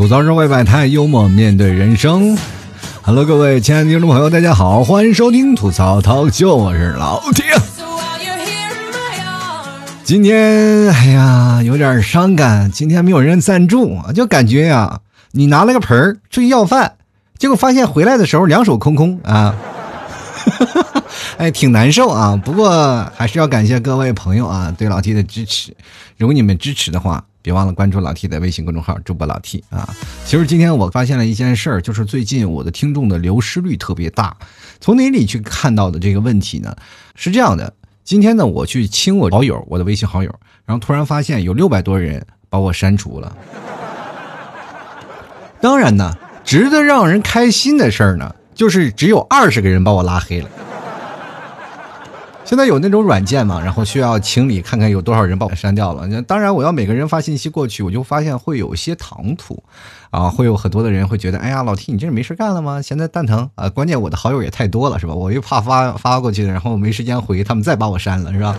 [0.00, 2.34] 吐槽社会百态，幽默面对人生。
[3.02, 7.44] Hello，各位亲爱的听众朋友，大家好，欢迎收听吐槽涛秀，我是老铁。
[10.02, 15.00] 今天哎呀，有点伤感，今天没有人赞助，就感觉呀，
[15.32, 16.94] 你拿了个盆儿出去要饭，
[17.36, 19.54] 结果发现回来的时候两手空空啊。
[21.36, 22.40] 哎，挺难受啊！
[22.42, 25.76] 不过还是要感谢各位朋友啊，对老 T 的支持。
[26.16, 29.88] 如果你们支持的话，别忘了关注老 T 的微信公众号“主播老 T” 啊。
[30.24, 34.36] 其实今天我发现了一件事儿，就是最近我的听众的流失率特别大。
[34.80, 36.74] 从哪里去看到的这个问题呢？
[37.14, 37.72] 是这样的，
[38.04, 43.36] 今天呢，我去清我好友，我的微信好友，然后突然发现有六百多人把我删除了。
[45.60, 50.48] 当然呢，值得让人开心的事儿呢，就是只有二十个人把我拉黑了。
[52.50, 56.20] 现在有那种软件嘛，然后需要清理，看看有多少人把我删掉了。
[56.22, 59.62] 当然，我要每个人发信息过去，我就发现会有些唐突，
[60.10, 62.82] 啊，会有很多的人会觉得，哎呀，老 T，你这是没事干了吗？
[62.82, 63.68] 现在蛋疼啊！
[63.70, 65.14] 关键我的好友也太多了，是吧？
[65.14, 68.58] 我又怕发发过去，然后没时间回，他们再把我删了，是吧？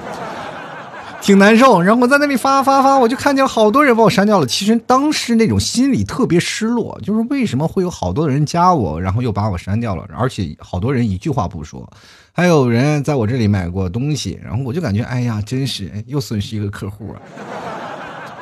[1.20, 1.82] 挺难受。
[1.82, 4.48] 然后我在那里发发发，我就看见好多人把我删掉了。
[4.48, 11.86] 其实当时那种心里特别失落，就是为什么会有好多人加我，然后又把我删掉了，而且好多人一句话不说。
[12.34, 17.22] 还有人在我这里买过东西，然后我就感觉，哎呀，真是又损失一个客户啊！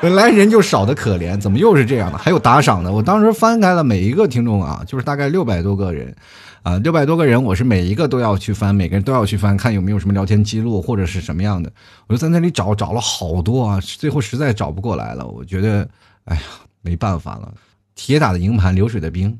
[0.00, 2.16] 本来人就少的可怜，怎么又是这样的？
[2.16, 6.14] 还有打赏的，我当时翻开了每一个听众啊，就是大概六百多个人，
[6.62, 11.70] 啊，六百多个人，我是每一个都要去翻，每个人都要去翻，看有没有什么聊天记录或者是什么样的。
[12.06, 15.86] 我就在那里找，找了好多啊，最后实在找不过来了，我觉得，
[16.24, 16.42] 哎呀，
[16.80, 17.52] 没办法了，
[17.94, 19.36] 铁打的营盘流水的兵。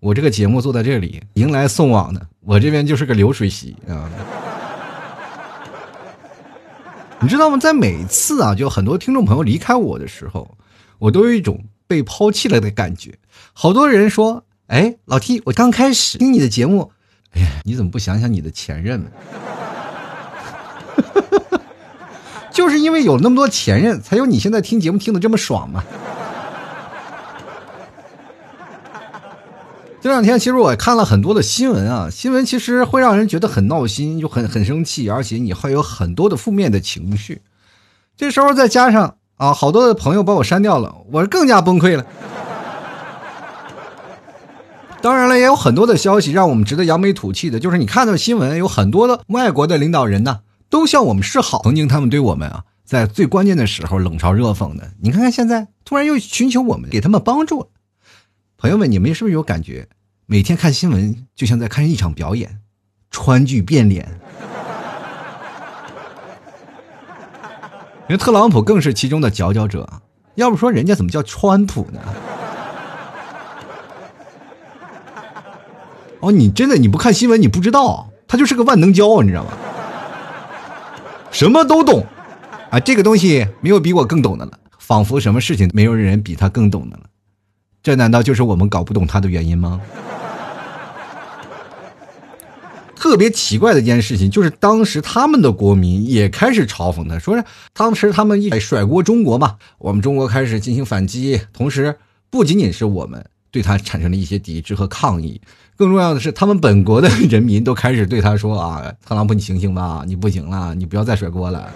[0.00, 4.10] 我这个节目坐在这里，迎来送往的，我这边就是个流水席啊。
[7.20, 7.56] 你知道吗？
[7.56, 10.58] 在每次啊，就很多听众朋友离开我的时候，
[10.98, 13.14] 我都有一种被抛弃了的感觉。
[13.54, 16.92] 好多人说：“哎，老 T，我刚开始听你的节目，
[17.32, 19.10] 哎呀，你怎么不想想你的前任呢？”
[22.52, 25.82] 就是因为有那么多前任，才有你现在听节目听的这么爽嘛。
[30.04, 37.40] 这两天其实我看了很多的新闻啊，新闻其实会让人觉得很闹心，就很很生气，而且你会有很多的负面的情绪。
[38.14, 42.04] 这时候再加上啊，好多的朋友把我删掉了，我是更加崩溃了。
[45.00, 51.62] 当然了，也有很多的消息让我们值得扬眉吐气的，就是你看到新闻，有很多的外国的领导人呢，都向我们示好。
[51.62, 57.70] 曾经他们对我们啊，在最关键的时候冷嘲热讽的，你看看现在突然又寻求我们给他们帮助。
[58.64, 59.86] 朋友们，你们是不是有感觉？
[60.24, 62.60] 每天看新闻就像在看一场表演，
[63.10, 64.08] 川剧变脸。
[68.08, 69.86] 人特朗普更是其中的佼佼者，
[70.36, 72.00] 要不说人家怎么叫川普呢？
[76.20, 79.50] 哦，你真的你不看新闻你不知道，他就是个万能胶，你知道吗？
[81.30, 82.06] 什么都懂，
[82.70, 87.02] 啊，这个东西没有比我更懂的了，仿佛什么事情没有人比他更懂的了。
[87.84, 89.78] 这难道就是我们搞不懂他的原因吗？
[92.96, 101.94] 特别奇怪的一件事情就是，当时他们的国民也开始嘲讽他，说是当时他们一甩锅中国嘛，我们中国开始进行反击，同时
[102.30, 105.38] 不仅仅是我们对他产生了一些抵制和抗议，
[105.76, 111.70] 更重要的是，他们本国的人民都开始对他说啊，特朗普你醒醒吧，你不行了，你不要再甩锅了。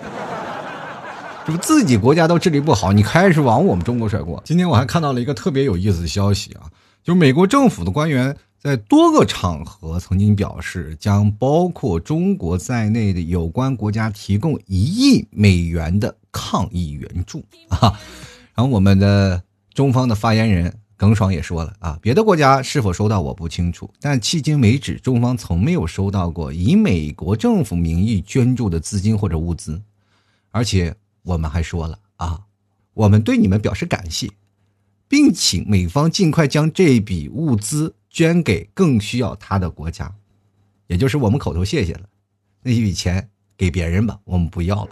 [1.49, 4.39] 这不自己国家都治理不好，你开始往我们中国甩锅。
[4.45, 6.69] 今天我还看到了一个特别有意思的消息啊，
[7.03, 17.99] 就是美国政府的官员在多个场合曾经表示，将包括中国在内的有关国家提供一亿美元的抗疫援助 啊。
[18.55, 19.43] 然后我们的
[19.73, 29.81] 中方的发言人耿爽也说了啊，别的国家是否收到我不清楚，但迄今为止，中方从没有收到过以美国政府名义捐助的资金或者物资，
[30.51, 30.95] 而且。
[31.29, 32.41] 我们还说了啊，
[32.95, 34.31] 我们对你们表示感谢，
[35.09, 40.15] 并请美方尽快将这笔物资捐给更需要它的国家，
[40.87, 42.01] 也就是我们口头谢谢了，
[42.63, 43.29] 那一笔钱
[43.59, 44.91] 给别人吧，我们不要了。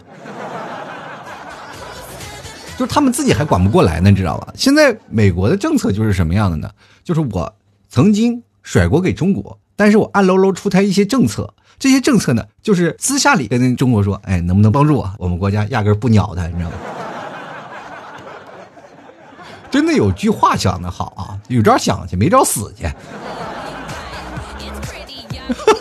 [2.77, 4.53] 就是他们自己还管不过来呢，知道吧？
[4.55, 6.71] 现在美国的政策就是什么样的呢？
[7.03, 7.55] 就是我
[7.89, 11.55] 曾经甩锅给中国，但是我暗搂搂出台一些政策。
[11.79, 15.13] 这些政策呢，就是私下里跟中国说，哎，能不能帮助我？
[15.19, 16.75] 我们国家压根不鸟他，你知道吗？
[19.69, 22.89] 真的有句话讲的好啊，有招想去，没招死去。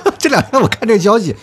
[0.18, 1.34] 这两天我看这消息，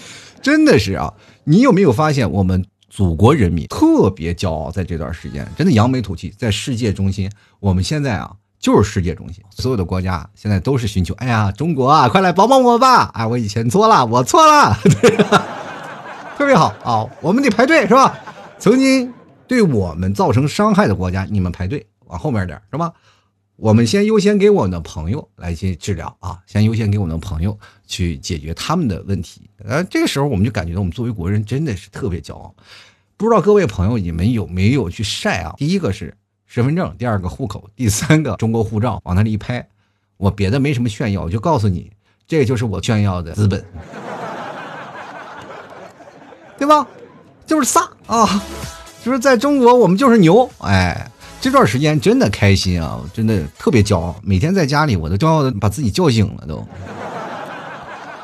[0.42, 1.14] 真的是啊，
[1.46, 4.70] 你有没有发现我们祖国人民特别骄傲？
[4.70, 8.32] 在这段时间，真的扬眉吐气，在世界中心，我们现在啊。
[8.64, 13.12] 就是世界中心，所有的国家现在都是寻求，哎呀，中国啊，快来帮帮我吧！
[13.14, 15.18] 哎，我以前错了，我错了，对
[16.40, 18.18] 特别好啊，我们得排队是吧？
[18.58, 19.14] 曾经
[19.48, 22.94] 对我们造成伤害的国家，你们排队往后面点是吧？
[23.58, 29.42] 我们先优先给我们的朋友来去治疗啊，先优先给我们的朋友去解决他们的问题。
[29.66, 32.56] 呃，这个时候我们就感觉到我们作为国人真的是特别骄傲。
[33.18, 35.54] 不知道各位朋友你们有没有去晒啊？
[35.58, 36.16] 第一个是。
[36.54, 39.68] 身份证，第二个户口，第三个中国护照，往那里一拍，
[40.18, 41.92] 我别的没什么炫耀，我就告诉你，
[42.28, 43.66] 这就是我炫耀的资本，
[46.56, 46.88] 对吧？
[47.48, 48.40] 就是飒啊，
[49.04, 51.10] 就是在中国我们就是牛，哎，
[51.42, 56.64] 这段时间真的开心啊，真的特别骄傲，每天在家里我都骄傲的把自己叫醒了都。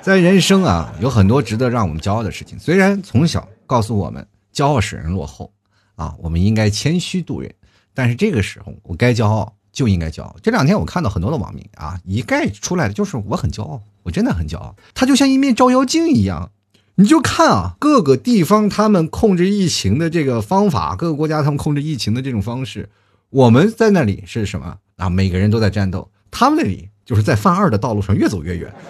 [0.03, 4.23] 在人生啊，有很多值得让我们骄傲的事情，虽然从小告诉我们
[4.53, 5.51] 骄傲使人落后
[5.95, 7.51] 啊，我们应该谦虚度人。
[7.94, 10.36] 但是这个时候，我该骄傲就应该骄傲。
[10.41, 14.75] 这两天我看到很多的网民啊，一概出来的就是我很骄傲，我真的很骄傲。
[14.94, 16.51] 他就像一面照妖镜一样，
[16.95, 22.89] 你就看啊，各个地方他们控制疫情的这个方法，各个国家他们控制疫情的这种方式，
[23.30, 25.09] 我们在那里是什么啊？
[25.09, 28.74] 每个人都在战斗，他们那里就是在犯二的道路上越走越远。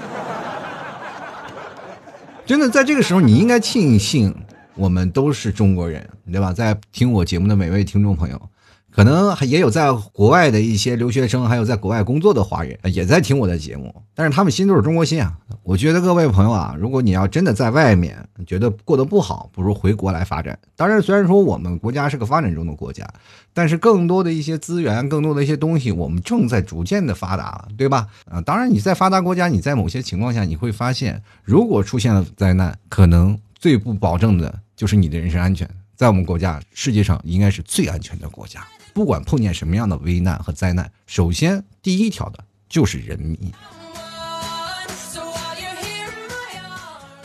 [2.45, 4.35] 真的，在这个时候，你应该庆幸
[4.75, 6.51] 我们都是中国人，对吧？
[6.51, 8.41] 在听我节目的每位听众朋友。
[8.99, 15.37] 可能也有在国外的一些留学生，还有在国外工作的华人也在听我的节目，但是他们心都是中国心啊。
[15.63, 20.59] 我觉得各位朋友啊，如果你要真的在外面觉得过得不好，不如回国来发展。
[20.75, 23.07] 当然，虽然说我们国家是个发展中的国家，
[23.53, 28.05] 但是更多的一些资源，更多的一些东西，我们正在逐渐的发达，对吧？
[28.29, 35.65] 啊，当然你在发达国家，你在某些情况下你会发现，如果出现了灾难，可能最不保证的就是你的人身安全。
[35.95, 38.61] 在我们国家，世界上应该是最安全的国家。
[38.93, 43.37] 不管碰见什么样的危难和灾难，首先第一条的就是人民。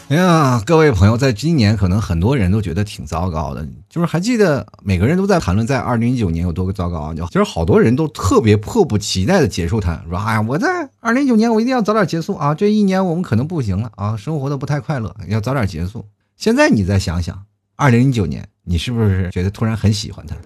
[0.08, 7.14] 哎呀，各位朋友，在今年可能很多人都觉得挺糟糕的，就是还记得每个人都在谈论在二零一九年有多个糟糕啊！
[7.28, 12.54] 其实好多人都特别迫不及待的结束它，说：“哎呀，我在二零一九年我一定要早点结束啊！
[12.54, 16.06] 这一年我们可能不行了啊，生活的不太快乐，要早点结束。”
[16.36, 17.42] 现在你再想想，
[17.74, 20.36] 二零一九年，你是不是觉得突然很喜欢它？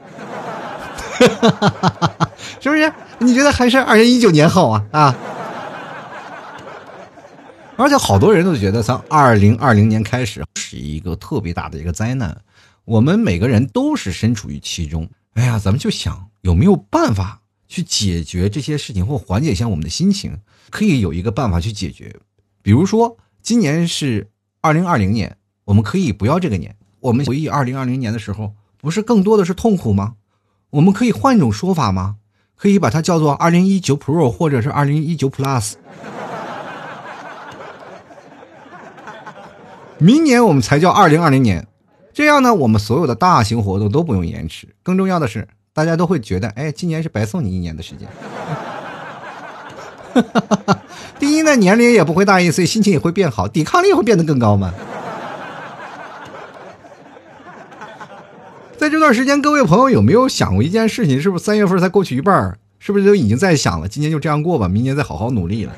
[1.26, 2.30] 哈哈哈哈哈
[2.60, 2.92] 是不是？
[3.18, 4.84] 你觉得还是二零一九年好啊？
[4.92, 5.16] 啊！
[7.76, 12.36] 而且好多人都觉得从二零二零年开始是一个特别大的一个灾难，
[12.84, 15.08] 我们每个人都是身处于其中。
[15.34, 20.38] 哎呀，咱们就想有没有办法去解决这些事情，或缓解一下我们的心情？
[20.70, 22.14] 可以有一个办法去解决，
[22.62, 24.28] 比如说今年是
[24.60, 26.76] 二零二零年，我们可以不要这个年。
[27.00, 30.14] 我们回忆二零二零年的时候，不是更多的是痛苦吗？
[30.70, 32.16] 我们可以换一种说法吗？
[32.54, 35.74] 可以把它叫做二零一九 Pro 或者是二零一九 Plus。
[39.96, 41.66] 明年我们才叫二零二零年，
[42.12, 44.68] 这样呢，我们所有的大型活动都不用延迟。
[44.82, 48.08] 更重要的是，大家都会觉得，哎，今年是白送你一年的时间。
[51.18, 54.74] 第一呢，年龄也不会大一岁，心情也会变好，抵抗力会变得更高嘛。
[58.78, 61.20] 在这段时间，各位朋友有没有想过一件事情？
[61.20, 63.88] 是不是三月份才过去一半是不是都已经在想了？
[63.88, 65.72] 今年就这样过吧，明年再好好努力了。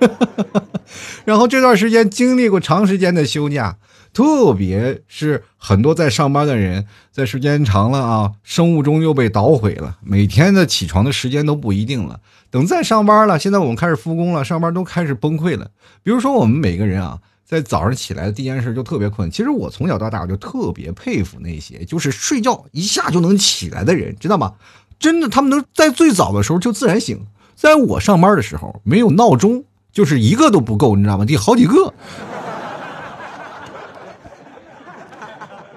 [1.24, 3.76] 然后这段时间经历过长时间的休假，
[4.12, 12.18] 特别是很多在上班的人，在时间长了啊，生物钟又被捣毁了，每天的起床的时间都不一定了。
[12.50, 15.70] 等再上班了，现在我们开始复工了，上班都开始崩溃了。
[16.02, 17.20] 比如说我们每个人啊。
[17.48, 19.30] 在早上起来的第一件事就特别困。
[19.30, 24.52] 其实我从小到大我就特别佩服那些就是睡觉一下就能起来的人，知道吗？
[24.98, 27.18] 真的，他们能在最早的时候就自然醒。
[27.56, 31.24] 在我上班的时候，没有闹钟，就是一个都不够，你知道吗？
[31.24, 31.94] 得好几个。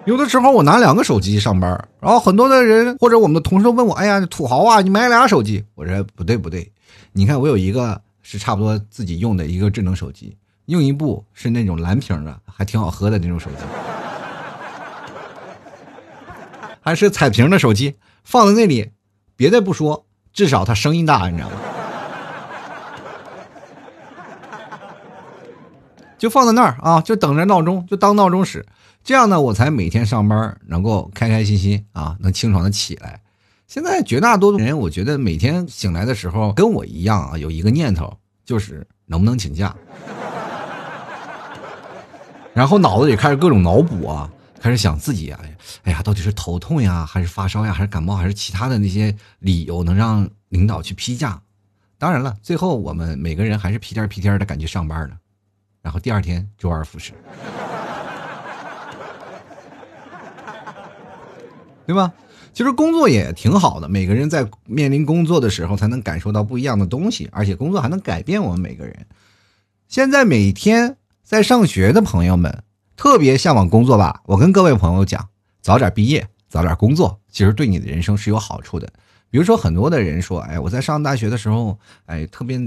[0.03, 6.69] 有的时候我拿两个手机上班，然后很多的人或者我们的同事问我：“哎呀，土豪啊，你买俩手机？”我说：“不对不对，
[7.13, 10.35] 你看我有一个是差不多自己用的一个智能手机。”
[10.71, 13.57] 用一部是那种蓝屏的，还挺好喝的那种手机，
[16.79, 18.91] 还是彩屏的手机，放在那里，
[19.35, 21.55] 别的不说，至少它声音大，你知道吗？
[26.17, 28.65] 就放在那儿啊，就等着闹钟，就当闹钟使，
[29.03, 33.19] 这样呢，我才每天上班能够开开心心啊，能清爽的起来。
[33.67, 39.75] 现在绝大多数人，我觉得每天醒来的时候，跟我一样啊，有一个念头，就是能不能请假。
[42.53, 44.29] 然后脑子里开始各种脑补啊，
[44.59, 45.39] 开始想自己呀，
[45.83, 51.41] 哎呀，到底是头痛呀，还是发烧呀，还是感冒，还是其他的那些理由能让领导去批假？
[51.97, 55.15] 当然了，最后我们每个人还是屁颠屁颠的赶去上班了，
[55.81, 57.13] 然后第二天周而复始，
[61.85, 62.11] 对吧？
[62.53, 69.07] 其实工作也挺好的，每个人在面临工作的时候，才能感受到不一样的东西，而且工作还能改变我们每个人。
[69.87, 70.97] 现在每天
[71.31, 72.61] 在上学的朋友们，
[72.97, 74.21] 特别向往工作吧？
[74.25, 75.29] 我跟各位朋友讲，
[75.61, 78.91] 早点毕业，早点工作，其实对你的人生是有好处的。
[79.29, 82.59] 比如说，很多的人说，哎，我在上大学的时候，哎，特别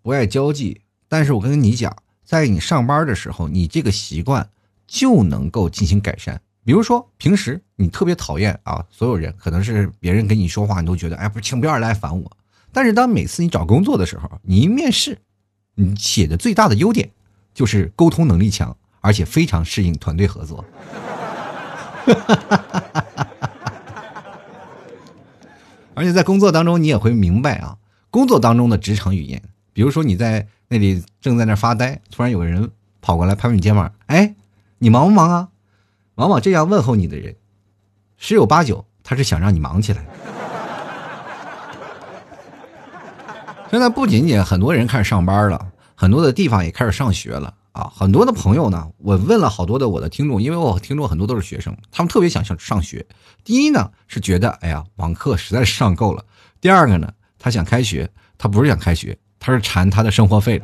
[0.00, 0.80] 不爱交际。
[1.08, 4.48] 但是我跟你讲，在你上班的时候，你这个习惯
[4.86, 6.40] 就能够进行改善。
[6.64, 12.32] 比如说，平时你特别讨厌啊，所有人可能是别人跟你说话，你都觉得哎，不，请不要来烦我。
[12.72, 15.18] 但是当每次你找工作的时候，你一面试，
[15.74, 17.10] 你写的最大的优点
[17.60, 20.64] 就是沟通能力强，而且非常适应团队合作。
[25.92, 27.76] 而且在工作当中，你也会明白啊，
[28.08, 29.42] 工作当中的职场语言。
[29.74, 32.70] 比如说你在那里正在那发呆，突然有个人
[33.02, 34.34] 跑过来拍拍你肩膀，哎，
[34.78, 35.48] 你忙不忙啊？
[36.14, 37.36] 往往这样问候你的人，
[38.16, 40.02] 十有八九他是想让你忙起来。
[43.70, 45.66] 现在不仅仅很多人开始上班了，
[46.00, 47.92] 很多的地方也开始上学了啊！
[47.94, 53.04] 很多的朋友呢，我问了好多的我的听众，因为我听众很多都是学生，他们特别想上上学。
[53.44, 56.22] 第一呢是觉得，哎呀，网课实在是上够了；
[56.58, 60.62] 第二个呢，他想开学，他不是想开学，他是馋他的生活费。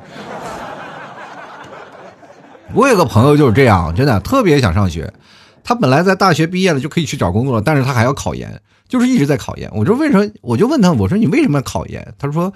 [2.73, 5.13] 我有个朋友就是这样，真的特别想上学。
[5.63, 9.71] 他本来在大学毕业了就可以去找工作了，但是他还要考研，就是一直在考研。
[9.75, 10.27] 我就为什么？
[10.41, 12.15] 我就问他，我说你为什么要考研？
[12.19, 12.51] 他说：“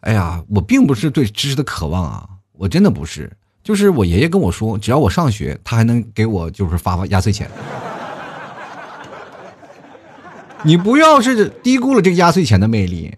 [0.00, 3.30] 哎呀，我并不是对知识的渴望啊，我真的不是。
[3.62, 7.50] 就是我爷爷跟我说，只要我上学，他还能给我就是发发压岁钱。
[10.62, 13.14] 你不要是低估了这个压岁钱的魅力，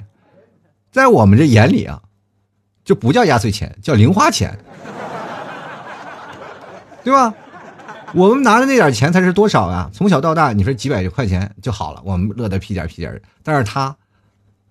[0.91, 2.03] 在我们这眼里啊，
[2.85, 4.59] 这不叫压岁钱，叫零花钱，
[7.05, 7.33] 对吧？”
[8.13, 9.89] 我们拿的那点钱才是多少啊？
[9.93, 13.23] 从小到大，你说几百块钱就好了，我们乐得屁颠屁颠的。
[13.45, 13.97] 但是他，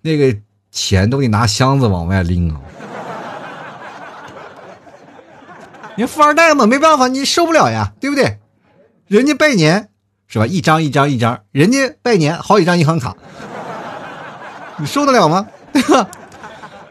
[0.01, 0.37] 那个
[0.71, 2.61] 钱都得拿箱子往外拎啊！
[5.95, 8.39] 你富二代嘛，没办法，你受不了呀，对不对？
[9.07, 9.89] 人家拜年
[10.27, 10.45] 是吧？
[10.47, 13.15] 一张一张一张，人家拜年好几张银行卡，
[14.77, 15.47] 你受得了吗？
[15.73, 16.09] 对吧？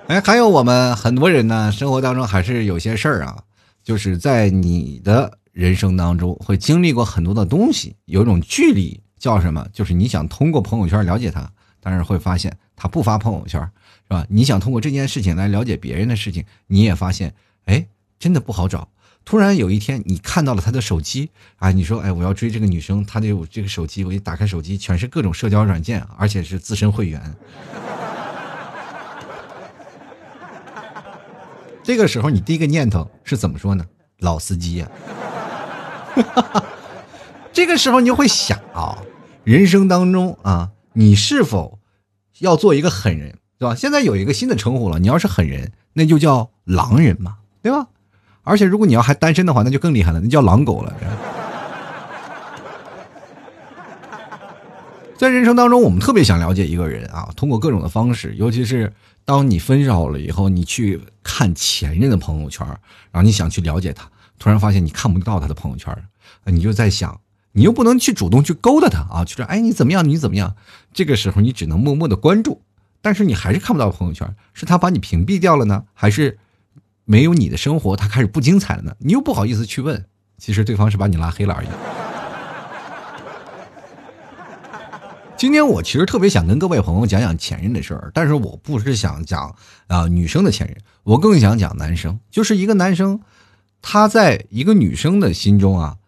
[0.09, 3.39] 哎，还有我们很多人呢，生活当中还是有些事儿啊，
[3.83, 5.33] 就是在你的。
[5.59, 9.67] 人生当中会经历过很多的东西，有一种距离叫什么？
[9.73, 14.25] 就是你想通过朋友圈了解他，但是会发现他不发朋友圈，是吧？
[14.31, 17.87] 你想通过这件事情来了解别人的事情，你也发现，哎，
[18.19, 18.89] 真的不好找。
[19.25, 27.21] 突然有一天，你看到了他的手机啊，你说，哎，我要追这个女生，他的这个手机，我一打开手机，全是各种社交软件，而且是资深会员。
[31.83, 33.85] 这个时候，你第一个念头是怎么说呢？
[34.21, 34.91] 老司机呀！
[37.53, 38.99] 这个时候你就会想啊，
[39.45, 41.78] 人生当中啊，你是否
[42.41, 43.75] 要做一个狠人，对吧？
[43.75, 47.87] 现在有一个新的称呼了，你要是狠人，那就叫狼人嘛，对吧？
[48.43, 50.95] 而且如果你要还单身的话，那就更厉害了，那叫狼狗了。
[55.19, 58.93] 在人生当中，我们特别想了解一个人啊，通过各种的方式，尤其是
[59.25, 62.65] 当你分手了以后，你去看前任的朋友圈，
[63.11, 64.09] 然后你想去了解他。
[64.39, 65.93] 突然发现你看不到他的朋友圈
[66.45, 67.21] 你就在想，
[67.53, 70.55] 你又不能去主动去勾搭他啊，就说哎你怎么样你怎么样？
[70.93, 72.63] 这个时候你只能默默的关注，
[73.01, 76.39] 但是你还是看不到朋友圈，是他把你屏蔽掉了呢，还是
[77.05, 78.95] 没有你的生活他开始不精彩了呢？
[78.99, 80.05] 你又不好意思去问，
[80.37, 81.69] 其实对方是把你拉黑了而已。
[85.37, 89.55] 今天我其实特别想跟各位朋友讲讲前任的事儿，但是我不是想讲
[89.87, 93.21] 啊女生的前任，我更想讲男生，就是一个男生。
[93.81, 95.99] 他在一个女生的心中啊，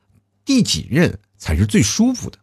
[0.44, 2.38] 第几任才是最舒服的？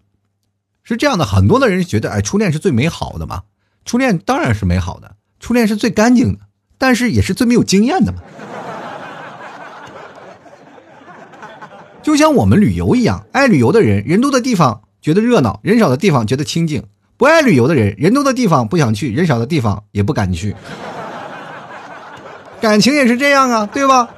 [0.84, 3.44] 是这样的，很多的人觉得，哎，初恋是最美好的嘛？
[3.86, 6.40] 初恋当然是美好的，初恋是最干净的，
[6.78, 8.20] 但是也是最没有经验的嘛。
[12.02, 16.82] 就像我们旅游一样，爱旅游的人，人多的地方觉得热闹，人少的地方觉得清静；
[17.18, 20.56] 不爱旅游的人，人多的地方不想去，人少的地方也不敢去。
[22.62, 24.10] 感情也是这样啊，对吧？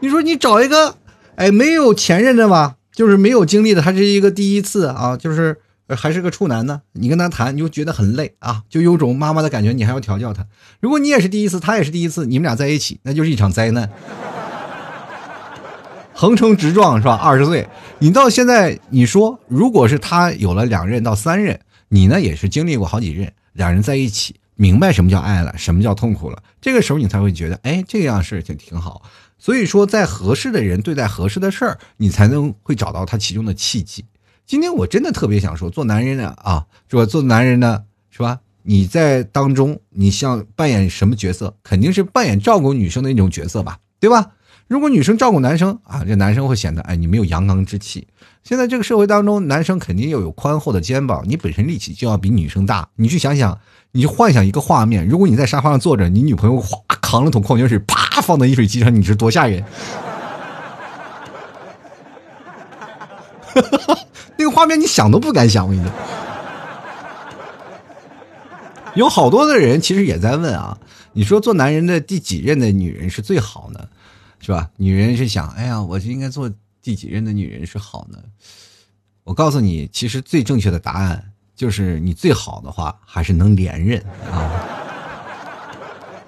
[0.00, 0.96] 你说你找一个，
[1.36, 5.56] 哎，没有前任的吧，就是没有经历的，他是一个第一次啊，就是
[5.88, 6.82] 还是个处男呢。
[6.92, 10.46] 你跟他谈，你就觉得很累啊，就有种妈妈的感觉，你还要调教他。
[10.80, 13.88] 如果你也是第一次，他也是第一次，你们俩在一起，那就是一场灾难。
[16.12, 17.14] 横冲直撞是吧？
[17.14, 17.66] 二十岁，
[18.00, 29.00] 你到现在你说，如果是他有了两任到三任，你呢也是经历过好几任，两人在一起，明白什么叫爱了，什么叫痛苦了，这个时候你才会觉得，哎，这样事情挺好。
[29.40, 34.04] 所以说，在合适的人对待合适的事儿，你才能会找到他其中的契机。
[34.46, 37.06] 今天我真的特别想说，做男人的啊，是吧？
[37.06, 38.40] 做男人的是吧？
[38.62, 41.56] 你在当中，你像扮演什么角色？
[41.62, 44.32] 肯定是扮演照顾女生的一种角色吧，对吧？
[44.68, 48.06] 如果女生照顾男生啊，这男生会显得哎，你没有阳刚之气。
[48.44, 52.88] 现在这个社会当中，男生肯定要有宽厚的肩膀，你本身力气就要比女生大。
[52.96, 53.58] 你去想想，
[53.92, 59.64] 你幻想一个画面，如果你在沙发上坐着，你女朋友哗扛了桶矿泉水，啪放到饮水机上，你是多吓人？
[64.38, 65.92] 那个画面你想都不敢想，我跟你讲。
[68.94, 70.78] 有好多的人其实也在问啊，
[71.12, 73.80] 你说做男人的第几任的女人是最好呢？
[74.38, 74.70] 是吧？
[74.76, 76.48] 女人是想，哎呀，我就应该做
[76.80, 78.18] 第几任的女人是好呢？
[79.24, 84.79] 我告诉你，其实最正确的答案就是，你最好的话还是能连任啊，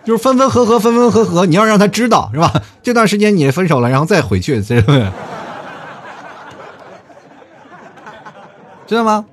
[0.05, 2.63] 就是分分合合，分分合合，你要让他知道，是吧？
[2.83, 4.83] 这段时间你分手了，然后再回去， 知
[8.97, 9.27] 道吗？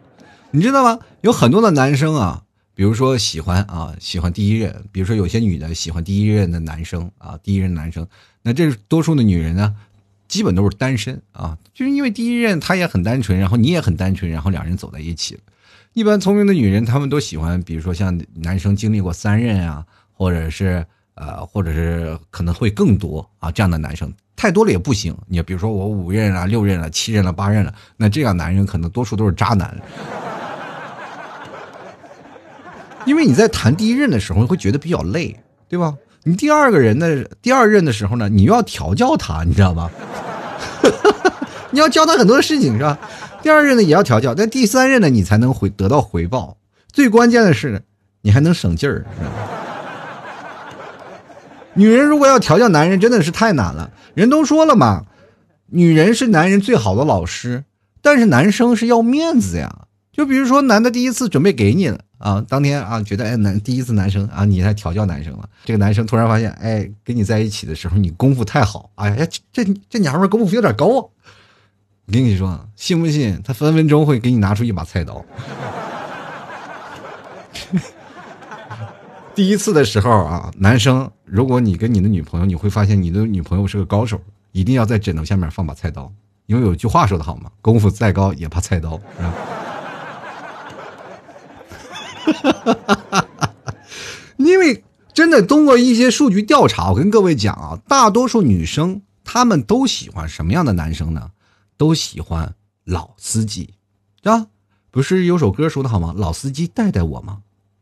[0.52, 1.00] 你知道吗？
[1.22, 2.44] 有很多的男生啊。
[2.76, 8.08] 比如说喜欢啊，喜欢第一任，比如说有些女的喜欢第一任的男生啊，第一任男生，
[8.44, 9.76] 那这多数的女人呢，
[10.30, 15.38] 基本都是单身啊，就是因为第一任他也很单纯，然后你也很单纯，然后两人走在一起。
[15.92, 19.86] 一般聪明的女人，她们都喜欢，比如说像男生经历过三任啊，
[20.20, 20.86] 或者是
[21.16, 25.18] 呃，或者是可能会更多啊这样的男生，太多了也不行。
[25.28, 29.74] 你比如说我五任了、六任了、七任了、八任了，那这样男人可能多数都是渣男。
[33.06, 35.34] 因为你在谈第一任的时候会觉得比较累，
[35.70, 35.96] 对吧？
[36.24, 39.90] 你第二个人的第二任的时候呢，你又要调教他，你知道吗？
[41.72, 43.00] 你要教他很多事情，是吧？
[43.42, 46.58] 第二任呢也要调教，但第三任呢你才能回得到回报。
[46.92, 47.82] 最关键的是，
[48.22, 49.06] 你还能省劲儿。
[51.76, 53.92] 女人如果要调教男人，真的是太难了。
[54.14, 55.06] 人都说了嘛，
[55.68, 57.64] 女人是男人最好的老师，
[58.02, 59.86] 但是男生是要面子呀。
[60.12, 62.00] 就比如说，男的第一次准备给你了。
[62.18, 65.48] 啊，当天啊，觉得哎男第一次男生啊，你来调教男生了。
[65.64, 70.88] 这个男生突然发现，哎，跟你在一起的时候，你功夫太好，哎呀，这这娘们功夫有点高。
[70.88, 71.12] 我
[72.12, 75.24] 跟你说，信不信他分分钟会给你拿出一把菜刀。
[79.40, 84.20] 第一次的时候啊，男生，如果你跟你的女朋友，你会发现你的女朋友是个高手，
[84.52, 86.12] 一定要在枕头下面放把菜刀，
[86.48, 89.00] 因为有句话说的好嘛，功夫再高也怕菜刀，
[92.36, 93.26] 是吧？
[94.36, 101.32] 因为真的通过一些数据调查，我跟各位讲啊，大多数女生她们都喜欢什么样的男生呢？
[101.78, 103.76] 都喜欢老司机，
[104.24, 104.48] 啊，
[104.92, 106.14] 不是有首歌说的好吗？
[106.18, 107.38] 老司机带带我吗？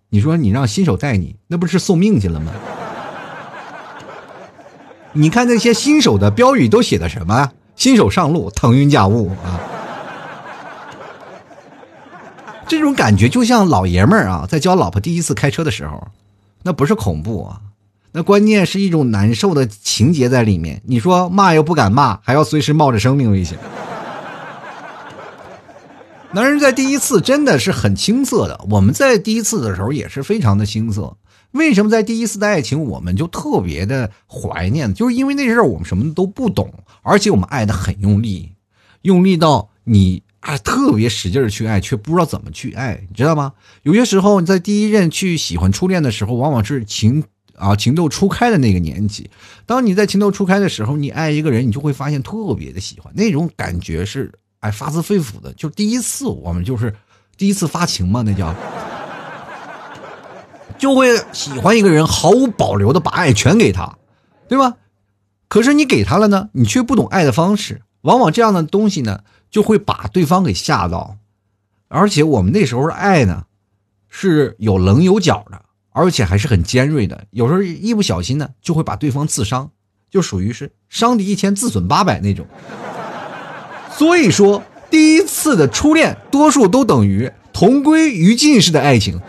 [0.10, 2.52] 你说你让新手带你，那不是送命去了吗？
[5.13, 7.52] 你看那些新手的标语都写的什么？
[7.76, 9.60] 新手上路，腾云驾雾啊！
[12.67, 16.08] 这种感觉就像老爷们儿啊，在教老婆第一次开车的时候，
[16.63, 17.62] 那不是恐怖啊，
[18.12, 20.82] 那关键是一种难受的情节在里面。
[20.86, 23.58] 你说骂又不敢骂，还要随时冒着生命危险。
[26.34, 31.18] 男人在第一次真的是很青涩的，我们在第一次的时候也是非常的青涩。
[31.52, 34.94] 为什么在第一次的爱情我们就特别的怀念？
[34.94, 38.52] 就是因为那阵儿我们什么都不懂，而且我们爱的很用力，
[39.02, 40.24] 用力到你。
[40.40, 43.52] 啊，特别使劲儿去爱，却不知道怎么去爱，你知道吗？
[43.82, 47.22] 有些时候你在第一任去喜欢初恋的时候，往往是情
[47.56, 49.30] 啊情窦初开的那个年纪。
[49.66, 55.54] 当你在情窦初开的时候，你爱一个人，你就会发现特别的喜欢，那种感觉是哎发自肺腑的。
[55.54, 56.96] 就第一次，我们就是
[57.38, 58.54] 第一次发情嘛，那叫
[60.78, 63.98] 就会喜欢一个人，毫无保留的把爱全给他，
[64.48, 64.76] 对吧？
[65.48, 69.22] 可是你给他了呢，你却不懂爱的方式，往往这样的东西呢。
[69.50, 71.15] 就会把对方给吓到，
[71.88, 73.46] 而且我们那时候的爱呢，
[74.10, 77.24] 是有棱有角的，而且还是很尖锐的。
[77.32, 79.72] 有时候一不小心呢，就会把对方刺伤，
[80.12, 82.46] 就属于是伤敌一千自损八百那种。
[83.98, 89.20] 所以说，第一次的初恋，多数都等于同归于尽式的爱情。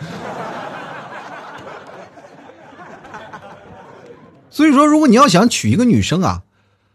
[4.49, 6.43] 所以说，如果你要想娶一个女生啊，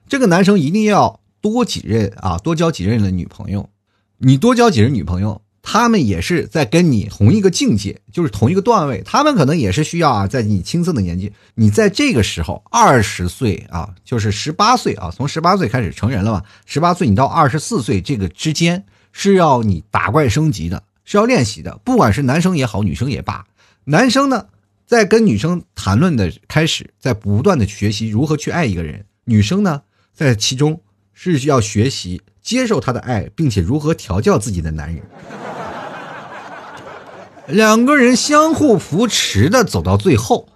[0.09, 1.21] 这个男生一定要。
[1.45, 3.69] 多几任啊，多交几任的女朋友，
[4.17, 9.03] 你多交几任女朋友，他们也是在跟你同一个境界，就是同一个段位。
[9.03, 16.43] 他们可能也是需要啊，在你青涩的年纪，你在这个时候二十岁啊，就是十八岁啊，从十八岁开始成人了嘛。
[16.67, 21.81] 十八岁你到二十四岁这个之间是要你打怪升级的，是要练习的。
[21.83, 23.47] 不管是男生也好，女生也罢，
[23.85, 24.47] 男生呢
[24.87, 29.81] 在跟女生谈论的开始，在不断的学习如何去爱一个人；女生呢
[30.13, 30.79] 在其中
[31.15, 35.03] 是要学习接受他的爱，并且如何调教自己的男人。
[37.47, 40.49] 两个人相互扶持的走到最后，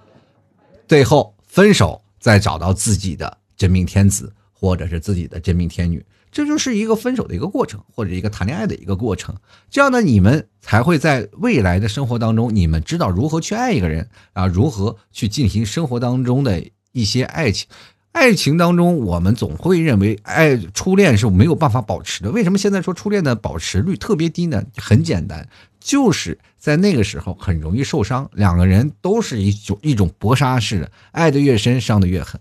[0.87, 9.37] 最后分手，再找到自己的真命天子或者是自己的真命天女，这就是一个分手的一个过程，或者一个谈恋爱的一个过程。
[9.71, 17.69] 这样呢，你们才会在未来的生活当中，你们知道如何去爱一个人啊，如何去进行生活当中的一些爱情。
[18.13, 22.31] 爱情当中，我们总会认为爱初恋是没有办法保持的。
[22.31, 24.65] 为什么现在说初恋的保持率特别低呢？
[24.77, 25.47] 很简单。
[25.79, 32.41] 就是在那个时候很容易受伤，两个人都是一种一种搏杀式的，爱的越深，伤的越狠。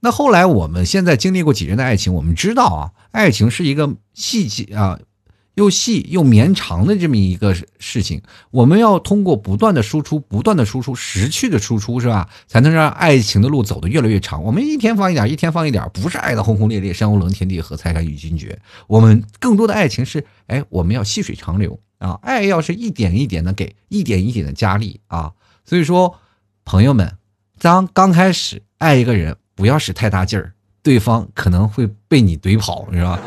[0.00, 4.98] 那后来我们现在经历过几任的爱情，我们知道啊，爱情是一个细节啊，
[5.54, 8.20] 又细又绵长的这么一个事情。
[8.50, 12.28] 我们要通过不断的输出，不断的输出，识趣的输出，是吧？
[12.48, 14.42] 才能让爱情的路走得越来越长。
[14.42, 18.58] 我们一天放一点，一天放一点，不是爱的轰轰烈烈，山无棱，天地合，才敢与君绝。
[18.88, 21.78] 我们更多的爱情是，哎，我们要细水长流。
[22.02, 25.30] 啊，爱要是一点一点的给，一点一点的加力啊，
[25.64, 26.18] 所以说，
[26.64, 27.16] 朋友们，
[27.60, 33.20] 当刚开始爱一个人，不要使太大劲儿，对方可能会被你怼跑，是吧？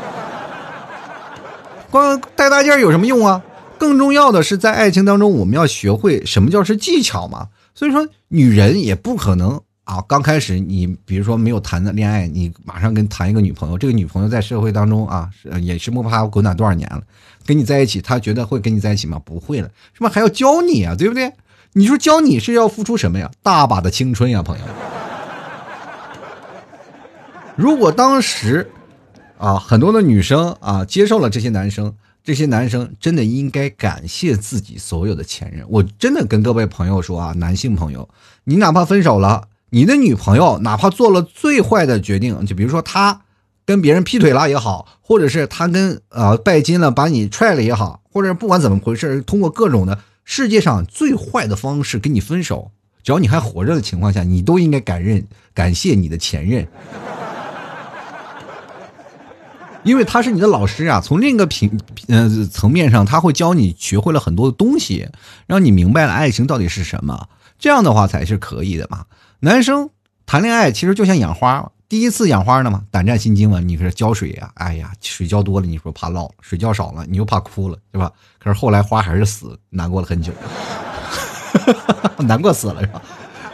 [1.90, 3.42] 光带大劲儿有什么用啊？
[3.78, 7.48] 更重要的是，在爱情当中，我们要学会什么叫是技巧嘛。
[7.74, 9.62] 所以说，女人也不可能。
[9.86, 15.30] 啊，刚开始你比如说没有谈的恋爱，你马上跟谈一个女朋友，这个女朋友在社会当中啊，
[15.62, 17.00] 也是摸爬滚打多少年了，
[17.46, 19.22] 跟你在一起，她觉得会跟你在一起吗？
[19.24, 20.10] 不会了，是吧？
[20.10, 21.32] 还要教你啊，对不对？
[21.74, 23.30] 你说教你是要付出什么呀？
[23.44, 24.64] 大把的青春呀，朋友。
[27.54, 28.68] 如果当时
[29.38, 31.94] 啊，很多的女生啊接受了这些男生，
[32.24, 35.64] 这些男生真的应该感谢自己所有的前任。
[35.68, 38.08] 我真的跟各位朋友说啊，男性朋友，
[38.42, 39.46] 你哪怕分手了。
[39.70, 43.22] 你的女朋友哪怕做了最坏的决定，就比如说她
[43.64, 52.70] 跟别人劈腿了也好，或者是她跟呃拜金了把你踹了也好，或者不管怎么回事，通过各种的世界上最坏的方式跟你分手，
[53.02, 56.66] 只要你还活着的情况下，你都应该感认感谢你的前任，
[59.82, 65.08] 因为他是你的老师啊，从另一个平呃层面上，他会教你学会了很多的东西，
[65.46, 69.04] 让你明白了爱情到底是什么，这样的话才是可以的嘛。
[69.40, 69.90] 男生
[70.24, 73.60] 谈恋爱其实就像养花，第一次养花呢嘛，胆战心惊嘛。
[73.60, 78.10] 你说浇水呀，哎呀，水浇多了，你说怕涝；水浇少了，你又怕枯了，对吧？
[78.38, 80.32] 可是后来花还是死，难过了很久，
[82.18, 83.02] 难过死了是吧？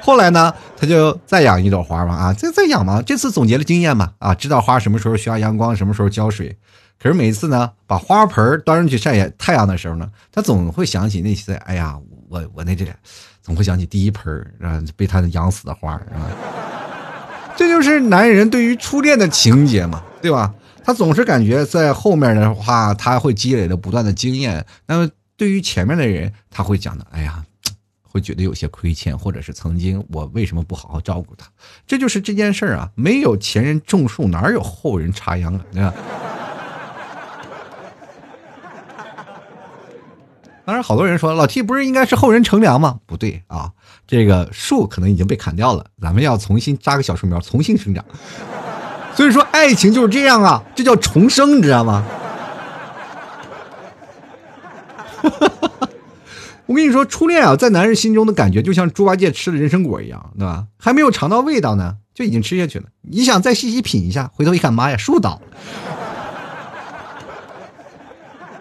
[0.01, 3.03] 后来呢，他就再养一朵花嘛，啊，再再养嘛。
[3.03, 6.57] 这次总结了经验嘛，啊，知道花什么时候需要阳光，什么时候浇水。
[6.99, 12.87] 可是每次呢，把花盆端上去晒太阳的时候呢，他总会想起那些，哎呀，我我那这。
[13.43, 16.31] 总会想起第一盆儿啊被他养死的花儿啊，
[17.57, 20.55] 这就是男人对于初恋的情节嘛，对吧？
[20.85, 24.65] 他总是感觉在后面的话，他会积累着不断的经验。
[24.87, 27.45] 那么对于前面的人，他会讲的，哎呀，
[28.03, 31.47] 会觉得有些亏欠，或者是曾经我为什么不好好照顾他？
[31.87, 35.65] 这就是这件事儿啊，没有前人种树，哪有后人插秧啊？
[35.73, 35.95] 对吧？
[40.65, 43.01] 当然，好多人说老 T 不是应该是后人乘凉吗？
[43.05, 43.73] 不对啊，
[44.07, 48.05] 这个树可能已经被砍掉了，咱们要重新扎个小树苗，重新生长。
[49.15, 52.05] 所以说，爱情就是这样啊，这叫重生，你知道吗？
[56.67, 60.67] 我跟你说，初恋啊，在男人心中的感觉就像猪八戒吃了人参果一样，对吧？
[60.79, 62.87] 还没有尝到味道呢，就已经吃下去了。
[63.03, 65.41] 你想再细细品一下，回头一看，妈呀，树倒了。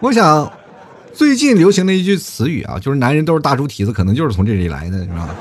[0.00, 0.52] 我想。
[1.14, 5.28] 最近流行的一句词语啊，就是男人都是大猪蹄子，可能就是从这里来的，是吧？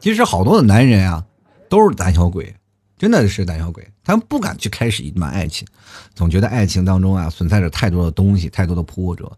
[0.00, 1.24] 其实好多的男人啊，
[1.68, 2.54] 都是胆小鬼，
[2.98, 5.66] 真的是胆小鬼，他们不敢去开始一段爱情，
[6.14, 9.30] 总觉得爱情当中啊存在着太多的东西，太多的波折。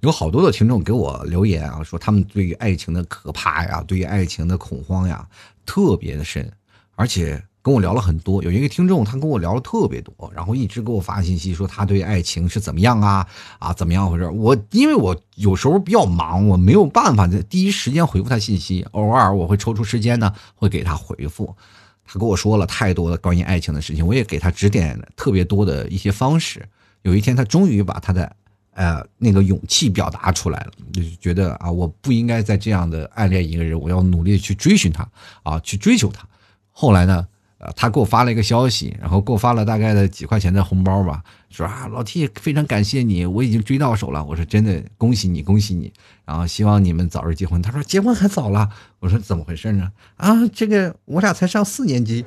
[0.00, 5.24] 有好多的听众给我留言啊，说他们对于爱情的可怕呀，对于爱情的恐慌呀，
[5.64, 6.50] 特别的深，
[6.96, 7.40] 而且。
[7.62, 13.24] 跟我聊了很多，有一个听众他跟我聊了特别多，然后一直给我发信息说他对爱情是怎么样啊
[13.60, 14.28] 啊怎么样回事？
[14.30, 21.54] 我因为我有时候比较忙，我没有办法在第一时间回复他信息，偶尔我会抽出时间呢会给他回复。
[22.04, 26.68] 他跟我说了太多的关于爱情的事情，我也给他指点特别多的一些方式。
[27.02, 28.36] 有一天他终于把他的
[28.74, 35.08] 呃那个勇气表达出来了，就觉得啊，我不应该再这样的暗恋一个人，我要努力去追寻他
[35.44, 36.26] 啊，去追求他。
[36.72, 37.28] 后来呢？
[37.62, 44.24] 呃，他给我发了一个消息，然后给我发了大概的几块钱的红包吧，说啊，老 T 非常感谢你，我已经追到手了。
[44.24, 45.92] 我说真的，恭喜你，恭喜你，
[46.24, 47.62] 然后希望你们早日结婚。
[47.62, 49.92] 他说结婚还早了，我说怎么回事呢？
[50.16, 52.24] 啊，这个我俩才上四年级。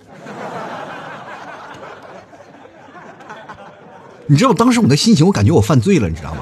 [4.28, 6.41] 你知道当时我的心情，我感觉我犯罪了，你知道吗？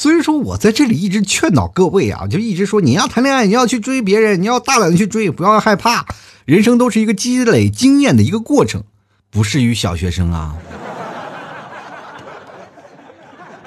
[0.00, 6.06] 所以说，我在这里一直劝导各位啊，就一直说，你要谈恋爱，你要去追别人，你要大胆的去追，不要害怕。
[6.46, 8.82] 人生都是一个积累经验的一个过程，
[9.28, 10.56] 不适于小学生啊。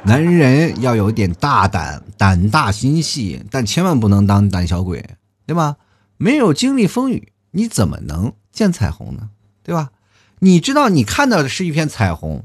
[0.06, 5.06] 男人要有点大胆，胆大心细，但千万不能当胆小鬼，
[5.46, 5.76] 对吧？
[6.18, 9.30] 没有经历风雨，你怎么能见彩虹呢？
[9.62, 9.92] 对吧？
[10.40, 12.44] 你知道，你看到的是一片彩虹，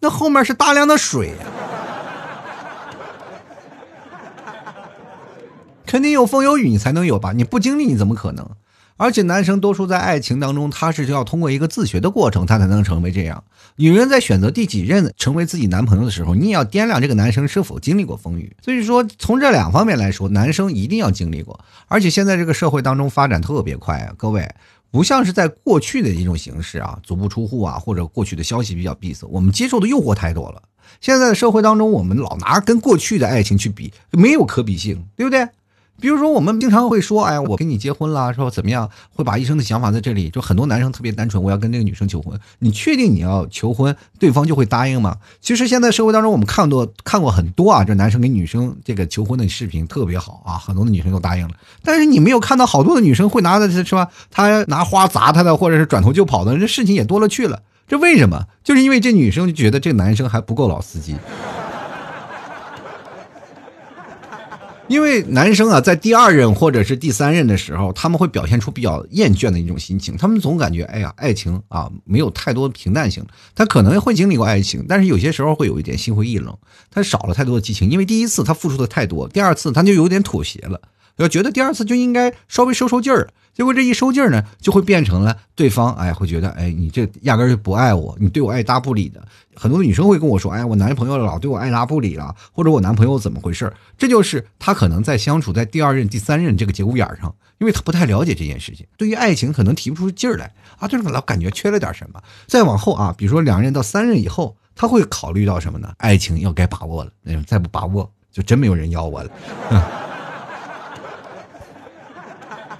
[0.00, 1.44] 那后面是大量的水呀。
[5.86, 7.32] 肯定有风有雨，你才能有吧？
[7.32, 8.48] 你不经历，你怎么可能？
[8.98, 13.44] 而且男生多数在爱情当中，他是要通过一个自学的过程，他才能成为这样。
[13.76, 18.56] 女人在选择第几任成为自己男朋友的时候，你也要掂量这个男生是否经历过风雨。
[18.64, 21.60] 所以说，从这两方面来说，男生一定要经历过。
[21.88, 24.50] 而且现在这个社会当中发展特别快啊，各位
[24.90, 30.62] 不像是在过去的一种形式啊，足不出户啊，或者过去的消息比较闭塞，我们接受的诱惑太多了。
[31.02, 35.46] 现在的社会当中，我们老拿跟过去的爱情去比，没有可比性，对不对？
[36.00, 40.28] 比如说，我们经常会说：“哎呀，我跟你结婚了，说怎么样？”会把一生的想法在这里。
[40.28, 42.38] 就很多男生特别单纯，我要跟这个女生求婚。
[42.58, 45.16] 你确定你要求婚，对方就会答应吗？
[45.40, 51.54] 其实现在社会当中，我们看多看过很多啊，这男生跟女生这个求婚的视频特别好啊，很多的女生都答应了。
[51.82, 54.08] 但是你没有看到好多的女生会拿的是吧？
[54.30, 57.62] 他拿花砸他的，或者是转头就跑的，这事情也多了去了。
[57.88, 58.44] 这为什么？
[58.62, 61.14] 就是因为这女生就觉得这个男生还不够老司机。
[64.88, 70.16] 因为男生啊，在第二任或者是第三任的时候，他们会表现出比较厌倦的一种心情。
[70.16, 73.24] 他们总感觉，哎呀，爱情啊，没有太多平淡性。
[73.54, 76.56] 他可能会经历过爱情，但是有些时候会有一点心灰意冷，
[76.90, 77.90] 他少了太多的激情。
[77.90, 80.80] 因为第一次他付出的太多，第二次他就有点妥协了，
[81.16, 83.28] 要觉得第二次就应该稍微收收劲儿。
[83.54, 89.26] 结果这一收劲儿呢，就会变成了对方哎会觉得哎你这压根就不爱我，你对我爱答不理的。
[89.54, 93.72] 很多女生会跟我说，哎我男朋友老对我爱答不理了，或者我男朋友怎么回事？
[93.96, 102.22] 这就是他可能在相处在第二任、第三任这个节骨眼上，因为他不太了解这件事情，对于爱情可能提不出劲儿来啊，就是老感觉缺了点什么。
[102.46, 105.94] 再往后啊，比如说两任到三任以后，他会考虑到什么呢？
[105.96, 110.05] 爱情要该把握了，那再不把握，就真没有人要我了。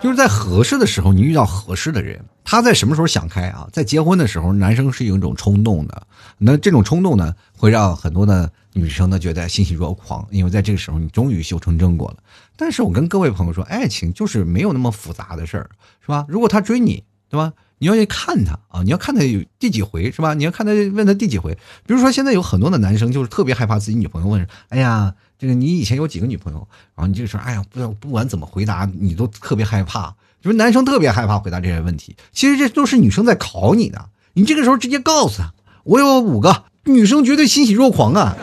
[0.07, 3.67] 就是在合适的时候，你遇到合适的人，他在什么时候想开啊？
[3.73, 6.07] 在结婚的时候，男生是有一种冲动的，
[6.39, 12.19] 那这种冲动呢，会让很多的女生呢觉得欣喜若狂，因为在这个时候你终于修成正果了。
[12.57, 15.69] 但是我跟各位朋友说，爱情就是没有那么复杂的事儿，
[16.01, 16.25] 是吧？
[16.29, 17.53] 如果他追你，对吧？
[17.79, 20.35] 你要去看他啊，你要看他有第几回，是吧？
[20.35, 21.53] 你要看他问他第几回。
[21.85, 25.13] 比如说现在有很多的男生就是特别害怕自己女朋友问，哎呀。
[25.39, 26.59] 这个你以前有几个女朋友？
[26.95, 30.15] 然后你就说，哎呀，不不管怎么回答，你都特别害怕。
[30.41, 32.15] 就是男生特别害怕回答这些问题。
[32.33, 34.07] 其实这都是女生在考你的。
[34.35, 35.53] 你这个时候直接告诉他，
[35.85, 38.37] 我有五个女生，绝对欣喜若狂啊。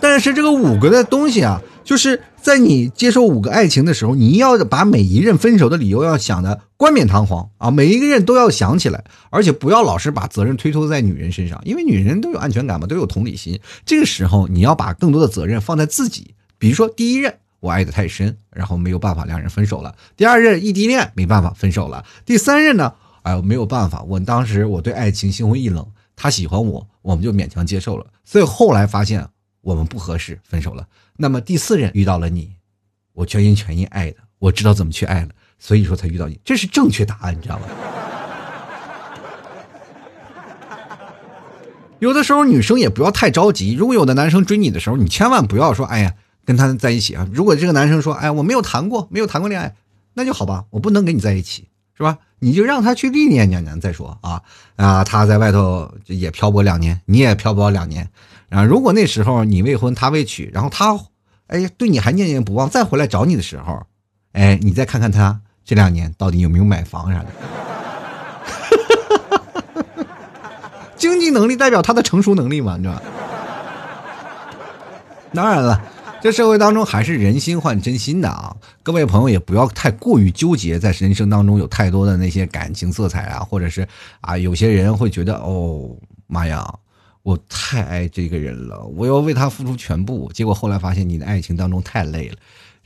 [0.00, 1.60] 但是这个五个的东西啊。
[1.84, 13.60] 就是在你接受五个爱情的时候，你要把每一任分手的理由要想的冠冕堂皇啊，每一个人都要想起来，而且不要老是把责任推脱在女人身上，因为女人都有安全感嘛，都有同理心。
[13.86, 22.92] 这个时候你要把更多的责任放在自己，比如说第一任我爱的太深，然后没有办法两人分手了；第二任异地恋没办法分手了；第三任呢，
[23.22, 29.24] 哎没有办法，我当时我对爱情心灰意冷，他喜欢我，我们就勉强接受了，所以后来发现
[29.60, 30.84] 我们不合适，分手了。
[31.16, 32.50] 那么第四任遇到了你，
[33.12, 35.28] 我全心全意爱的，我知道怎么去爱了，
[35.64, 37.66] 所以说才遇到你，这是正确答案，你知道吗？
[42.00, 47.28] 有的时候女生也不要太着急，如果有的男生追你的时候，你千万不要说，哎呀，跟他在一起啊。
[47.32, 49.76] 如果这个男生说，哎，我没有谈过，没有谈过恋爱，
[50.14, 52.18] 那就好吧，我不能跟你在一起，是吧？
[52.40, 54.42] 你就让他去历练两年再说啊
[54.74, 58.10] 啊，他在外头也漂泊两年，你也漂泊两年。
[58.50, 60.98] 啊，如果那时候你未婚，他未娶，然后他，
[61.46, 63.86] 哎，对你还念念不忘，再回来找你的时候，
[64.32, 67.26] 哎，你再看看他这两年到底有没有买房啥的，
[70.96, 73.02] 经济能力代表他的成熟能力嘛，你知道吧？
[75.34, 75.80] 当然了，
[76.20, 78.54] 这社会当中还是人心换真心的啊！
[78.82, 83.88] 各位朋友也不要太过于纠结，在人生当中有太多的那些感情色彩啊，或者是
[84.20, 85.88] 啊，有些人会觉得哦
[86.26, 86.70] 妈呀，
[87.22, 92.36] 我太爱这个人了，我要为他付出全部，结果后来发现你的爱情当中太累了，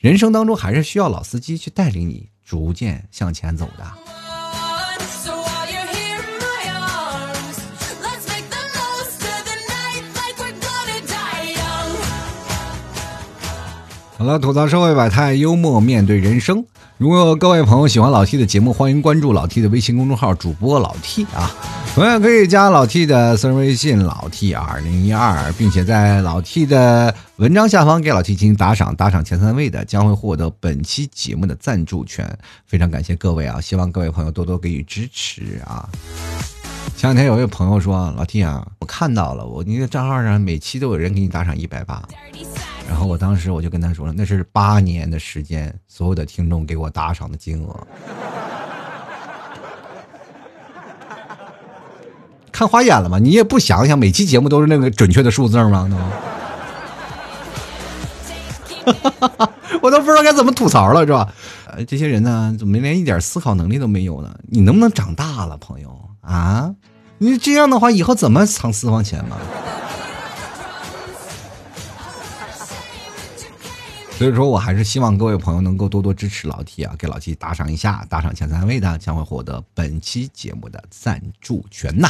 [0.06, 3.84] 人生当中还是需要老司机去带领你逐渐向前走的。
[14.16, 16.64] 好了，吐槽社会百态，幽默面对人生。
[16.98, 21.52] 如果各位朋友喜欢老 T 的节目，欢迎关注老 T 的微信公众号，主播老 T 啊。
[21.96, 32.30] 同样可以加老 T 的私人微信老 T 二零一二，并且在老 T 的文章下方给老 T 进行打赏，打赏前三位的将会获得本期节目的赞助权。
[32.66, 33.58] 非常感谢各位啊！
[33.62, 35.88] 希望各位朋友多多给予支持啊。
[36.98, 42.06] 前两天有位朋友说：“老 T 啊，我看到了，我你的账号上每期都有人给你打赏一百八。”
[42.86, 47.86] 然后我当时我就跟他说了，那是八年的时间，所有的听众给我打赏的金额。
[52.56, 53.18] 看花眼了吗？
[53.18, 55.86] 你也不想想，每期节目都是那个准确的数字吗？
[59.82, 61.28] 我都不知道该怎么吐槽了，是吧？
[61.70, 64.34] 呃，这些人呢，怎么连一点思考能力都没有呢？
[64.48, 65.90] 你能不能长大了，朋友
[66.22, 66.72] 啊？
[67.18, 69.36] 你这样的话，以后怎么藏私房钱嘛？
[74.16, 82.08] 所以说我还是希望各位朋友能够多多支持老 T 啊，给老 T 打赏一下，打赏前三位的将会获得本期节目的赞助权呐。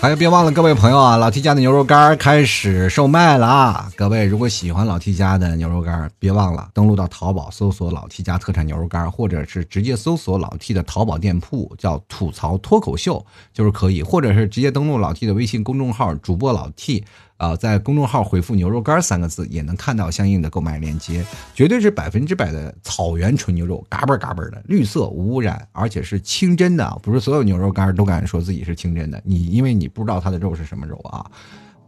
[0.00, 3.90] 还有别忘了各位朋友啊，老 T 家的牛肉干开始售卖了啊！
[3.96, 17.04] 各位如果喜欢老 T 家的牛肉干，别忘了登录到淘宝搜索老 T 家特产牛肉干，或者是直接搜索老 T 的淘宝店铺叫吐槽脱口秀就是可以，或者是直接登录老 T 的微信公众号主播老 T。
[17.36, 21.24] 啊，在公众号回复“牛肉干”三个字，也能看到相应的购买链接。
[21.54, 26.98] 绝对是百分之百的草原纯牛肉，嘎嘣嘎嘣的，绿色无污染，而且是清真的。
[27.02, 31.24] 不是所有牛肉干都敢说自己是清真的，你因为你不知道它的肉是什么肉啊。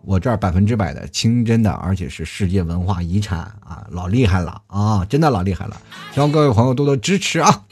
[0.03, 5.77] 我这儿百分之百的清真的，而且是世界文化遗产啊，老厉害了啊，真的老厉害了。
[6.15, 7.65] 希望各位朋友多多支持啊。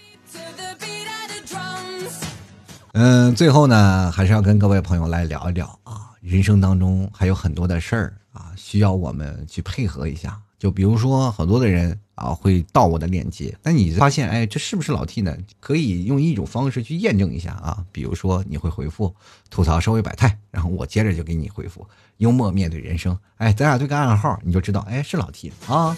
[2.93, 5.76] 嗯，最后呢，还是要跟各位朋友来聊一聊。
[6.27, 10.37] 人生当中还有很多的事儿啊，需要我们去配合一下。
[10.59, 15.37] 就比如说，很多的人啊会盗我的链接，那你发现，哎，这是不是老 T 呢？
[15.61, 17.85] 可以用一种方式去验证一下啊。
[17.92, 19.14] 比如说，你会回复
[19.50, 23.16] “吐槽社会百态”，然后我接着就给你回复“幽默面对人生”。
[23.37, 25.96] 哎，咱俩对个暗号，你就知道，哎，是老 T 啊。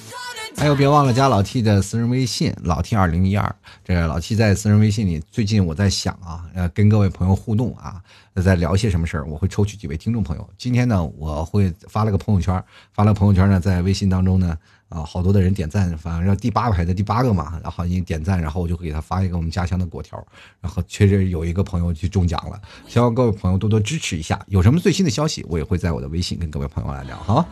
[0.57, 3.54] 还有，别忘了加老 T 的私人微信，老 T 二零一二。
[3.85, 8.02] 这老 T 在私人微信里，最近我在想啊，呃，跟各位朋友互动啊，
[8.42, 9.26] 在聊些什么事儿？
[9.26, 10.50] 我会抽取几位听众朋友。
[10.59, 12.61] 今天呢，我会发了个朋友圈，
[12.92, 14.59] 发了朋友圈呢，在微信当中呢。
[14.88, 20.16] 啊，好多的人点赞，反正第八排的第八个嘛，然后你点赞，然后我就给他发一个我们家乡的果条，
[20.61, 24.40] 然后确实有一个朋友去中奖了，希望各位朋友多多支持一下。
[24.48, 27.46] 有什么最新的消息，我也会在我的微信跟各位朋友来聊哈。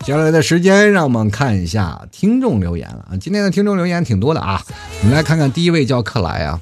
[0.00, 4.60] 接下来的时间，让我们看一下听众留言了啊，今天的听众留言挺多的啊，
[5.02, 6.60] 我们来看看第一位叫克莱啊。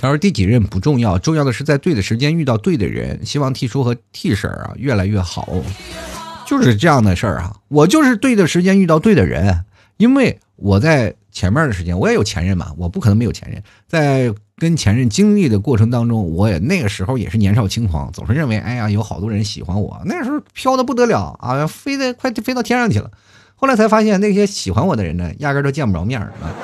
[0.00, 3.26] 他说：“第几任不重要，重要的是在对的时间遇到对的人。
[3.26, 5.48] 希望 T 叔和 T 婶啊越来越好，
[6.46, 7.56] 就是这样的事儿啊。
[7.66, 9.64] 我就是对的时间遇到对的人，
[9.96, 13.60] 因为我在前面的时间我也有前任嘛，我不可能没有前任。
[13.88, 23.10] 在跟前任经历的过程当中，我也那个时候也是年少轻狂，总是认为哎呀有好多人喜欢我，那时候飘的不得了啊，飞的快飞到天上去了。
[23.56, 26.54] 后来才发现那些喜欢我的人呢，压根都见不着面儿啊，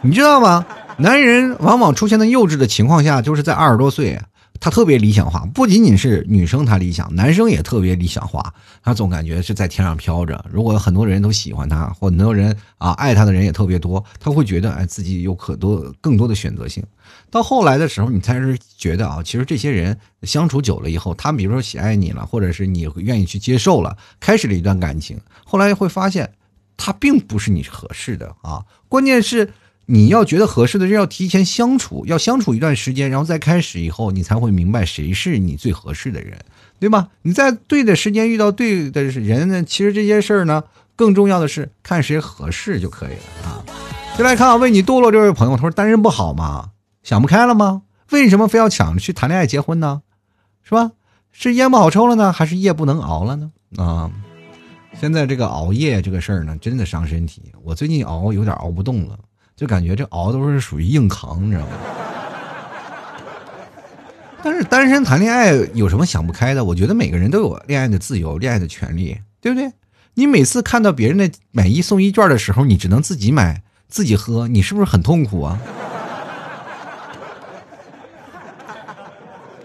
[0.00, 0.64] 你知道吗？”
[1.00, 4.20] 男人往往出现在幼稚的情况下，就是在二十多岁，
[4.58, 5.46] 他特别理想化。
[5.54, 8.52] 不仅仅是女生他理想，男生也特别理想化。
[8.82, 10.44] 他总感觉是在天上飘着。
[10.50, 16.82] 如果很多人都喜欢他，或很多人啊爱他的人也特别多，他会觉得哎自己有可多更多的选择性。
[17.30, 26.28] 到后来的时候，你才是觉得啊，其实这些人相处久了以后，他们比如说喜爱你了，或者是你愿意去接受了，开始了一段感情，后来会发现
[26.76, 28.64] 他并不是你合适的啊。
[28.88, 29.48] 关键是。
[29.90, 36.38] 你要觉得合适的人要提前相处，要相处一段时间，然后再开始以后，你才会明白谁是你最合适的人，
[36.78, 37.08] 对吧？
[37.22, 40.64] 你在对的时间遇到对的人呢，其实这些事儿呢，
[40.94, 43.64] 更重要的是看谁合适就可以了啊。
[44.18, 46.72] 再来看啊，为你堕落这位朋友，他说单身不好吗？
[47.02, 47.80] 想不开了吗？
[48.10, 50.02] 为什么非要抢着去谈恋爱结婚呢？
[50.62, 50.92] 是吧？
[51.32, 53.50] 是烟不好抽了呢，还是夜不能熬了呢？
[53.78, 54.10] 啊，
[55.00, 57.40] 现在这个熬夜这个事儿呢，真的伤身体。
[57.62, 59.18] 我最近熬有点熬不动了。
[59.58, 61.72] 就感觉这熬都是属于硬扛，你知道吗？
[64.40, 66.64] 但是单身谈恋爱有什么想不开的？
[66.64, 69.72] 我觉得每个人都有恋爱的自由、恋爱的权利，对不对？
[70.14, 75.58] 你每次看到别人的买一送一券的时候，你只能自己买、自己喝，你是不是很痛苦啊？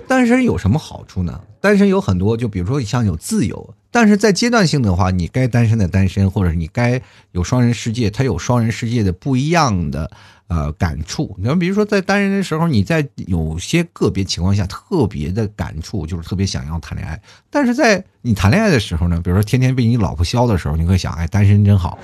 [0.10, 1.40] 单身有什么好处呢？
[1.62, 7.00] 单身有很多，就比如说像有自由，但是在阶段性的话，你该单身的单身，或者你该
[7.32, 10.10] 有双人世界，它有双人世界的不一样的
[10.48, 11.36] 呃感触。
[11.38, 17.22] 你比如说在单人的时候，你在有些个别情况下特别的感触，就是特别想要谈恋爱。
[17.52, 22.00] 但是在你谈恋爱的时候呢，比如说天天被你老婆削的时候，你会想，哎，单身真好。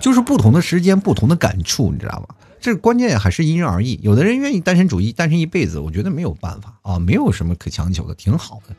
[0.00, 2.34] 就是不同的时间，不同的感触，你知道吗？
[2.62, 3.98] 这关键还是因人而异。
[4.02, 8.74] 有的人愿意单身主义，单身一辈子，我觉得没有办法啊，没有什么可强求的，挺好的。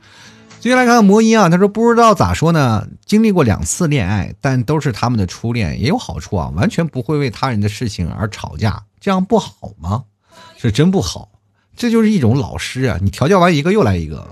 [0.62, 10.06] 接下来看看魔音啊，他说不知道咋说呢，经历过两次恋爱，但都是他们的初恋，也有好处啊，完全不会为他人的事情而吵架，这样不好吗？
[10.58, 11.30] 是真不好，
[11.76, 14.26] 这就是一种老师啊，你调教完一个又来一个。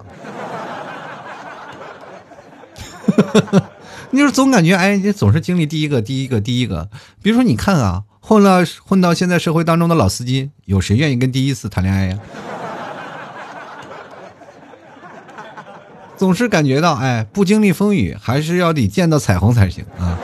[4.11, 6.89] 你说总感觉哎，你总是经历第一个、第一个、第一个。
[7.21, 12.19] 比如说，你看啊，混了混到现在社会当中的老司机，有谁愿意跟第一次谈恋爱呀？
[16.15, 20.15] 总是感觉到哎，不经历风雨，还是要得见到彩虹才行啊。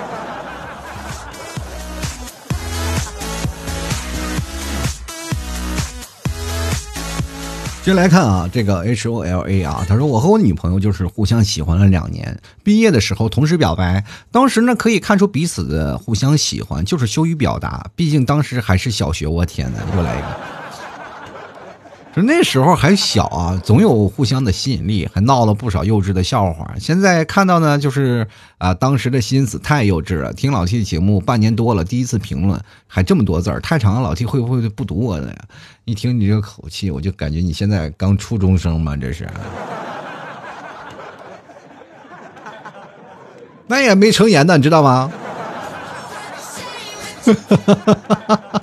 [7.88, 20.57] 先来看啊，这个 H O L A 啊，他说我和我女朋友就是互相喜欢了两年，毕业的时候同时表白，当时呢可以看出彼此的互相喜欢，就是羞于表达，毕竟当时还是小学，我天哪，又来一个。
[22.24, 26.74] 那时候还小啊，总有互相的吸引力，还闹了不少幼稚的笑话。
[26.80, 30.34] 现在看到呢，就是啊，当时的心思太幼稚了。
[30.34, 35.36] 听老 T 的节目半年多了，第一次评论还这么多字儿，太长了，老 T 会不会不读我的呀？
[35.86, 39.30] 一听你这个口气，我就感觉你现在刚初中生嘛，这是。
[43.68, 45.12] 那也没成言呢，你知道吗？
[47.26, 47.34] 哈
[47.76, 48.62] 哈哈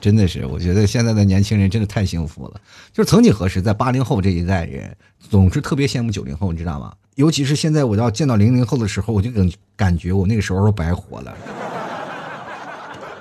[0.00, 2.60] 真的是，我觉得现在的年轻人真的太幸福了。
[2.92, 6.92] 就是曾几何时，在八零后这一代人，总是特别羡慕九零后，你知道吗？
[7.16, 11.34] 尤其是现在，我要见到零零后的时候，我就感感觉我那个时候都白活了。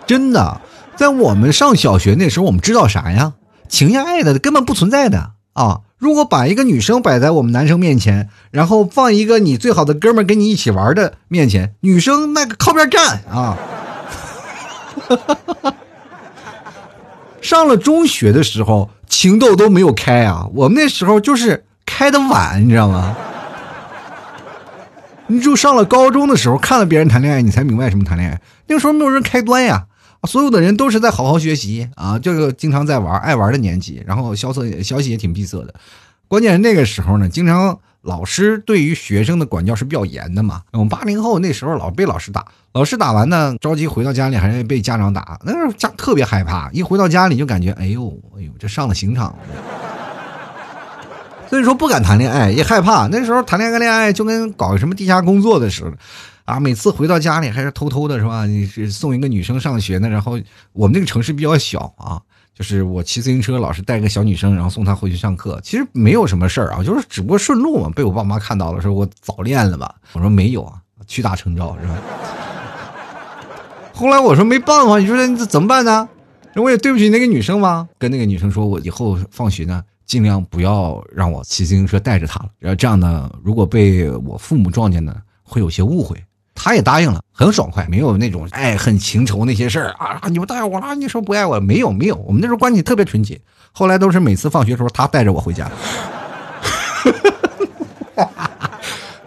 [0.08, 0.62] 真的，
[0.96, 3.34] 在我们上小学那时候，我们知道啥呀？
[3.68, 5.82] 情呀爱的根本不存在的啊！
[5.98, 13.58] 如果把一个女生摆在我们男生面前，然后放一个你最好的哥们跟你一起玩的面前，女生那个靠边站啊！
[15.08, 15.76] 哈哈哈哈哈
[17.42, 20.48] 上了中学的时候，情窦都没有开啊！
[20.54, 23.16] 我们那时候就是开的晚，你知道吗？
[25.28, 28.42] 你就上了高中的时候，看了别人谈恋爱，你才明白什么谈恋爱。
[28.68, 29.86] 那个时候没有人开端呀，
[30.28, 35.74] 所有的人都是在好好学习啊，就是经常在玩，爱玩的年纪，然后消息消息也挺闭塞的。
[36.28, 37.80] 关键是那个时候呢，经常。
[38.02, 40.62] 老师对于学生的管教是比较严的嘛？
[40.72, 49.38] 我们八零后那时候老被老师打，老师打完呢，着急回到家里还是被家长打，那时候家特别害怕，一回到家里就感觉，哎呦，哎呦，这上了刑场了。
[51.50, 53.08] 所以说不敢谈恋爱，也害怕。
[53.08, 55.98] 那时候谈恋爱恋爱就跟搞什么地下工作的似的，
[56.46, 58.46] 啊，每次回到家里还是偷偷的，是吧？
[58.46, 60.40] 你是送一个女生上学呢，然后
[60.72, 62.22] 我们那个城市比较小啊。
[62.60, 65.58] 就是我骑自行车，老是带个小女生，然后送她回去上课。
[65.64, 67.90] 其实没有什么事儿啊，就是只不过顺路嘛。
[67.96, 69.96] 被我爸妈看到了，说我早恋了吧？
[70.12, 70.74] 我说没有啊，
[71.08, 71.98] 屈打成招是吧？
[73.96, 76.10] 后来我说没办法，你说这怎么办呢？
[76.54, 82.50] 那我也对不起那个女生嘛，跟那个女生说，我以后放学呢，尽量不要让我骑自行车带着她了。
[82.60, 86.22] 然后这样呢，如果被我父母撞见呢，会有些误会。
[86.62, 90.20] 他也答应了，很爽快，没有那种爱恨情仇那些事儿啊！
[90.28, 93.40] 你不带我了，你说不爱我，没有没有，我们那时候关系特别纯洁。
[93.72, 95.72] 后来都是每次放学的时候，他带着我回家。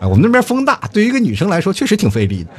[0.00, 2.50] 我们那边风大，对于一个女生来说确实挺费力的。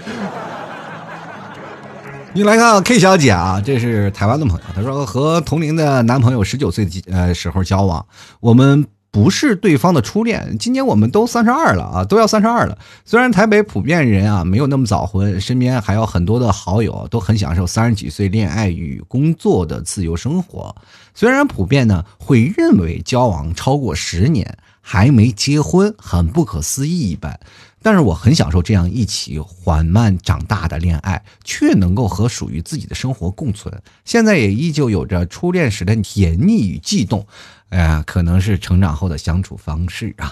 [2.33, 8.03] 你来看 K 小姐啊，这是台湾的朋友，她说和同龄的男朋友十九岁的呃时候交往，
[8.39, 8.87] 我们。
[9.13, 12.75] 不是对方的初恋，今年我们都三十二了啊，都要三十二了。
[13.05, 20.75] 虽然台北普遍人啊没有那么早婚，身边还有很多的好友都很享受三十几岁恋爱与工作的自由生活。
[21.13, 27.39] 虽然普遍呢会认为交往超过十年还没结婚很不可思议一般，
[27.83, 33.71] 但是我很享受这样一起缓慢长大的恋爱，却能够和属于自己的生活共存。
[34.05, 37.27] 现在也依旧有着初恋时的甜蜜与悸动。
[37.73, 40.31] 哎呀，可能是成长后的相处方式啊，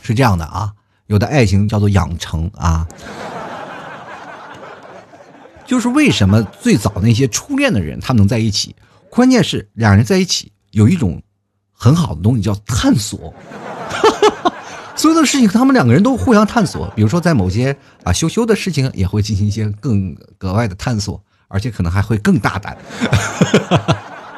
[0.00, 0.72] 是这样的啊，
[1.06, 2.88] 有的爱情叫做养成啊，
[5.66, 8.74] 就是为什么最早那些初恋的人他们能在一起，
[9.10, 11.22] 关键是两人在一起有一种
[11.72, 13.34] 很好的东西叫探索。
[14.96, 16.90] 所有的事情，他们两个人都互相探索。
[16.96, 22.78] 比如说，在某些啊羞羞的事情，也会进行一些更格外的探索，而且可能还会更大胆。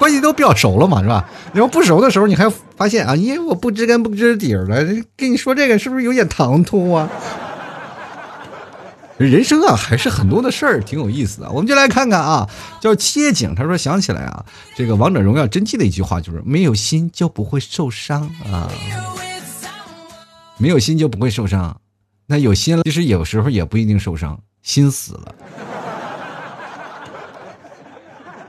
[0.02, 1.28] 关系都比较熟了嘛，是吧？
[1.54, 4.84] 然后不熟的时候，你还发现啊，因为我不知根不知底儿了，
[5.16, 7.08] 跟你说这个是不是有点唐突啊？
[9.16, 11.48] 人生啊，还是很多的事儿挺有意思的。
[11.52, 12.50] 我们就来看看啊，
[12.80, 14.44] 叫切景，他说想起来啊，
[14.74, 18.68] 这个王者荣耀真记的一句话就是：没有心就不会受伤啊。
[20.58, 21.80] 没有心就不会受伤，
[22.26, 25.34] 那有心了，其实有时候也不一定受伤，心死了。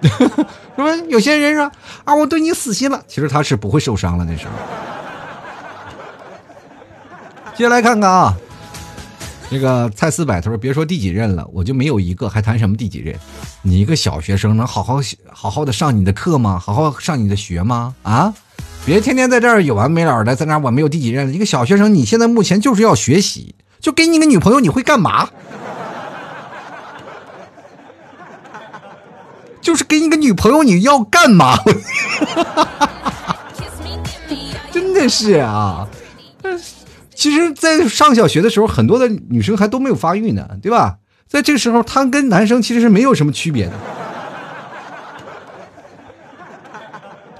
[0.03, 0.95] 是吧？
[1.09, 1.71] 有些人说
[2.03, 4.25] 啊，我对你死心了，其实他是不会受伤了。
[4.25, 4.51] 那时候，
[7.55, 8.35] 接下来看看啊，
[9.49, 13.15] 这个蔡思柏他说：“别说第几任了，我就没有一个，还谈什么第几任？
[13.61, 14.99] 你一个小学生能好好
[15.31, 16.59] 好好的上你的课吗？
[16.59, 17.95] 好好上你的学吗？
[18.03, 18.33] 啊？”
[18.85, 21.33] 别天天在这儿有完没了的，在那我没有第几任。
[21.33, 25.29] 一个小学生，你现在目前就是要学习，就给你个女朋友，你会干嘛？
[29.73, 31.57] 就是给你个女朋友，你要干嘛？
[34.71, 35.87] 真的是啊！
[37.15, 40.97] 其实，在上小学的时候，很多的女生还都没有发育呢，对吧？
[41.27, 43.71] 在这个时候，她跟男生其实是没有什么区别的。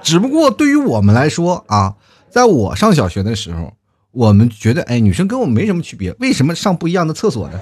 [0.02, 1.94] 只不过对于我们来说啊，
[2.28, 3.72] 在我上小学的时候，
[4.10, 7.60] 我们觉得哎，女生跟我们没什么区别，为什么上不一样的厕所呢？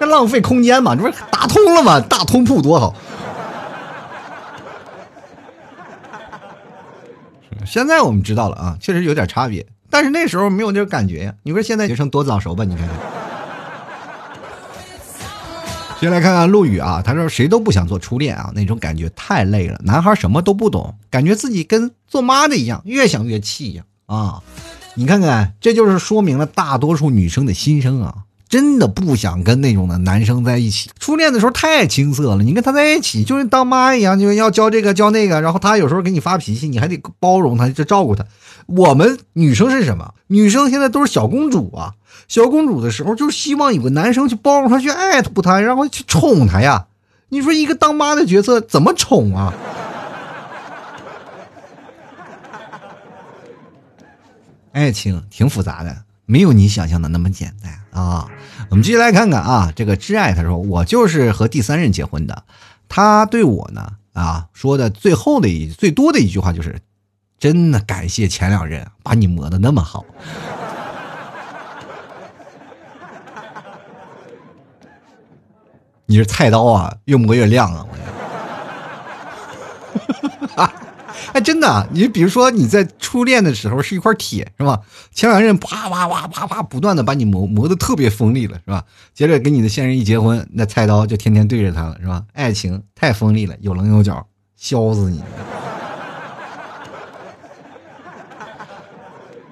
[0.00, 2.00] 这浪费空间嘛，这不是打通了吗？
[2.00, 2.96] 大通铺多好。
[7.66, 11.34] 现在我们知道了啊，确实有点差别，但是那时候没有那种感觉呀。
[11.42, 12.64] 你说现在学生多早熟吧？
[12.64, 12.96] 你看看。
[16.00, 19.78] 先来看看陆羽啊，他说谁都不想做初恋啊，那种感觉太累了。
[19.84, 24.42] 男孩什么都不懂，感觉自己跟做妈的一样，越想越气呀啊！
[24.94, 28.14] 你看看，这就是说明了大多数女生的心声啊，
[28.50, 30.90] 真的不想跟那种的男生在一起。
[30.98, 38.26] 初恋的时候太青涩了，你跟他在一起就是当妈一样，就要教这个教那个，然后他有时候给你发脾气，你还得包容他，就照顾他。
[38.66, 40.12] 我们女生是什么？
[40.26, 41.94] 女生现在都是小公主啊。
[42.26, 46.86] 小公主的时候，就是希望有个男生去包容她，去爱她不她，然后去宠她呀。
[47.28, 49.54] 你说一个当妈的角色怎么宠啊？
[54.72, 55.96] 爱情挺复杂的，
[56.30, 58.28] 没有你想象的那么简单啊。
[58.68, 62.44] 我们继续来看看啊，这个挚爱他说我就是和第三任结婚的，
[62.88, 66.80] 他对我呢啊说的最后的一最多的一句话就是，
[67.36, 70.04] 真的感谢前两任把你磨的那么好。
[76.06, 77.84] 你是菜刀啊，越磨越亮啊！
[77.88, 77.94] 我，
[80.54, 80.72] 哈 哈
[81.32, 84.80] 哎，真的，你比如说你在初恋的时候是一块铁，是吧？
[85.12, 88.84] 前两任啪啪啪啪啪不断的把你磨磨的特别锋利了，是吧？
[89.14, 92.24] 接着跟你的现任一结婚，那菜刀就天天对着他了，是吧？
[92.32, 95.22] 爱情太锋利了，有棱有角，削死你！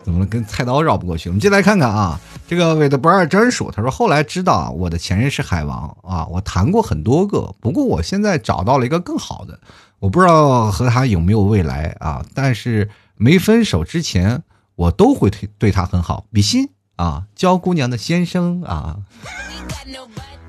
[0.04, 0.26] 怎么了？
[0.26, 1.28] 跟菜刀绕不过去？
[1.28, 2.18] 我们进来看看啊。
[2.46, 9.60] 这个韦德不二专属：“他说后来知道，我的前任是海王啊，我谈过很多个，不过我现在找到了一个更好的，
[9.98, 12.24] 我不知道和他有没有未来啊。
[12.34, 14.42] 但是没分手之前，
[14.74, 16.26] 我都会对对他很好。
[16.32, 18.96] 比心啊，娇姑娘的先生啊，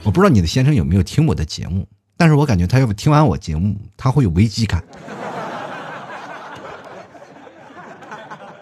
[0.03, 1.87] 我不知道你的先生有没有听我的节目，
[2.17, 4.83] 但是我感觉他要不听完我节目，他会有危机感。”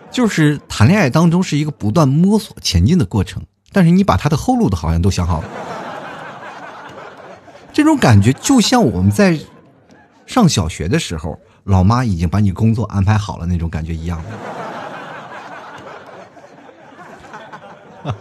[0.10, 5.50] 就是谈恋爱当中是一个不断摸索前进的过程，但是你把他的后路都好像都想好了，
[7.72, 9.40] 这种感觉就像我们在
[10.28, 14.22] 上小学的时候，老妈已经把你工作安排好了那种感觉一样。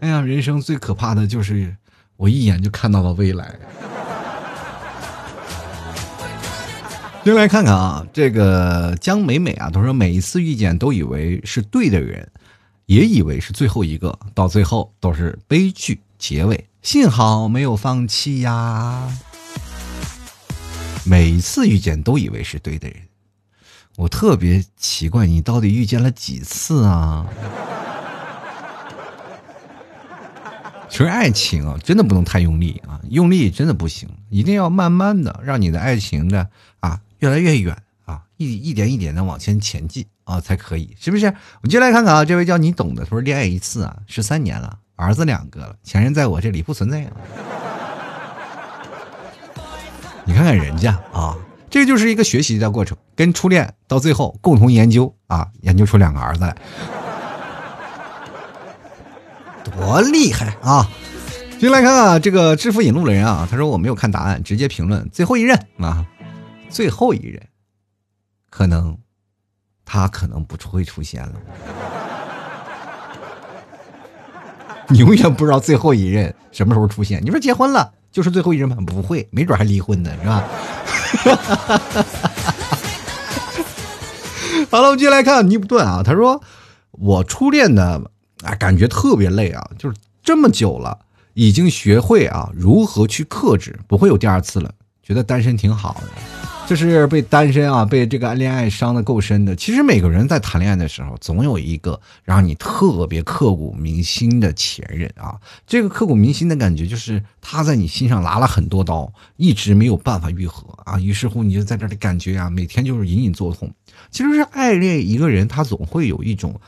[0.00, 1.76] 哎呀，人生最可怕的就是
[2.16, 3.54] 我一眼就看到了未来。
[7.24, 12.28] 先来看看啊，这个江美美啊，她说每一次遇见都以为是对的人，
[12.86, 16.68] 也以为是最后一个，到最后都是悲剧结尾。
[16.82, 19.10] 幸好没有放弃呀。
[21.08, 22.96] 每一次遇见都以为是对的人，
[23.96, 27.26] 我特别奇怪，你到底遇见了几次啊？
[30.88, 36.48] 其实爱情啊，真的不能太用力啊，用力真的不行，一定要慢慢的让你的爱情的
[36.80, 37.00] 啊。
[37.18, 41.26] 越来越远啊，一一点一点的往前前进啊，才可以，是不是？
[41.26, 47.12] 我们就来看看啊，这位叫你懂的，他说恋爱一次啊，十三年了，儿子两个了，前任在我这里不存在啊。
[50.26, 51.36] 你看看人家啊，
[51.70, 56.56] 这就是一个学习的过程，跟初恋到最后共同研究啊，研究出两个儿子来，
[59.64, 60.90] 多厉害啊！
[61.60, 66.04] 进来看看这个致富引路的人啊，他说我没有看答案，直接评论最后一任啊，
[66.68, 67.40] 最后一任，
[68.50, 68.98] 可能
[69.84, 71.32] 他可能不会出现了。
[74.90, 77.20] 你永远不知道最后一任什么时候出现。
[77.24, 78.74] 你说结婚了就是最后一人吗？
[78.86, 80.42] 不会，没准还离婚呢，是吧？
[84.72, 86.42] 好了，我们接下来看尼布顿啊，他说
[86.92, 88.00] 我初恋的
[88.42, 91.00] 啊，感觉特别累啊，就是这么久了，
[91.34, 94.72] 已经学会啊如何去克制，不会有第二次了，
[95.06, 96.08] 觉得单身挺好的。
[96.66, 99.54] 就是被单身啊，被这个恋爱伤的够深的。
[99.54, 105.38] 其实每个人在谈恋爱的时候，总有一个让你特别刻骨铭心的前任啊。
[105.64, 110.98] 这个刻骨铭心的感觉，就是他在你心上拉了很多刀，一直没有办法愈合啊。
[110.98, 113.72] 于是乎，你就在这里感觉啊，每天就是隐隐作痛。
[114.10, 116.60] 其实是爱恋一个人，他总会有一种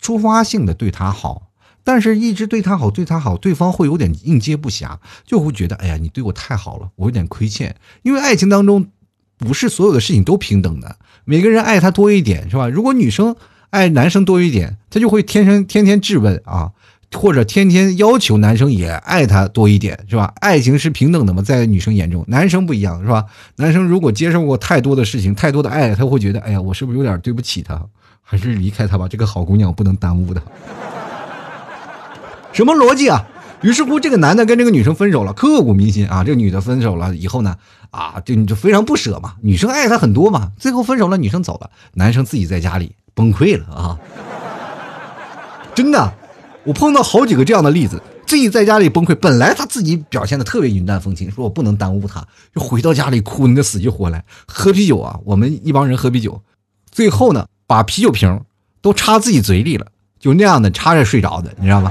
[0.00, 1.42] 出发性的对他好，
[1.84, 7.76] 但是一直对他好，对他好，对方会有点应接不暇，就会觉得哎呀，你对我太好了，我有点亏欠。
[8.02, 8.88] 因为爱情当中。
[9.36, 12.68] 不是所有的事情都平等的，每个人爱他多一点是吧？
[12.68, 13.34] 如果女生
[13.70, 16.70] 爱男生多一点，她就会天生天天质问啊，
[17.12, 20.32] 或者天天要求男生也爱她多一点是吧？
[20.36, 21.42] 爱情是平等的吗？
[21.42, 23.24] 在女生眼中，男生不一样是吧？
[23.56, 27.84] 男生如果接受过太多的事情，太多的爱，他会觉得哎呀，我是不是有点对不起他？
[28.22, 29.08] 还是离开他吧？
[29.08, 30.40] 这个好姑娘我不能耽误的。
[32.54, 33.26] 什么逻辑啊？
[33.62, 36.22] 于是乎，这个男的跟这个女生分手了，刻骨铭心啊！
[36.22, 37.56] 这个女的分手了以后呢，
[37.90, 39.34] 啊，就你就非常不舍嘛。
[39.40, 43.98] 女生爱他很多嘛，最后分手了，女生走了，男生自己在家里崩溃了啊！
[45.74, 46.14] 真的，
[46.62, 49.14] 我碰到好几个这样的例子，自己在家里崩溃。
[49.16, 52.24] 本来他自己表现的特别云淡风轻，说我不能耽误他，
[52.54, 55.18] 就回到家里哭的死去活来，喝啤酒啊！
[55.24, 56.40] 我们一帮人喝啤酒，
[56.90, 58.40] 最后呢，把啤酒瓶
[58.82, 59.86] 都插自己嘴里了，
[60.20, 61.90] 就那样的插着睡着的，你知道吗？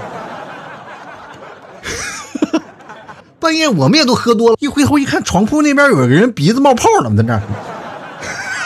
[3.43, 7.41] 半夜我们也都喝多了，一回头一看，床铺那边有个人鼻子冒泡了，在那儿。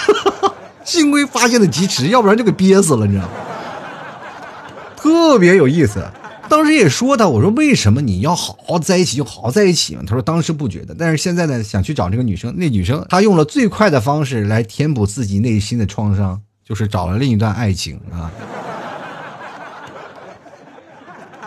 [0.85, 3.29] 幸亏发现的及时，要不然就给憋死了，你知道吗？
[4.95, 6.05] 特别有意思。
[6.47, 10.03] 当时也说他，我说为什么你要好好在一起就好好在一起嘛？
[10.07, 12.53] 他说当时不觉得，但是现在呢，想去找这个女生。
[12.55, 18.31] 那女生她用了最快的方式来填补自己内心的创伤，就是找了另一段爱情啊。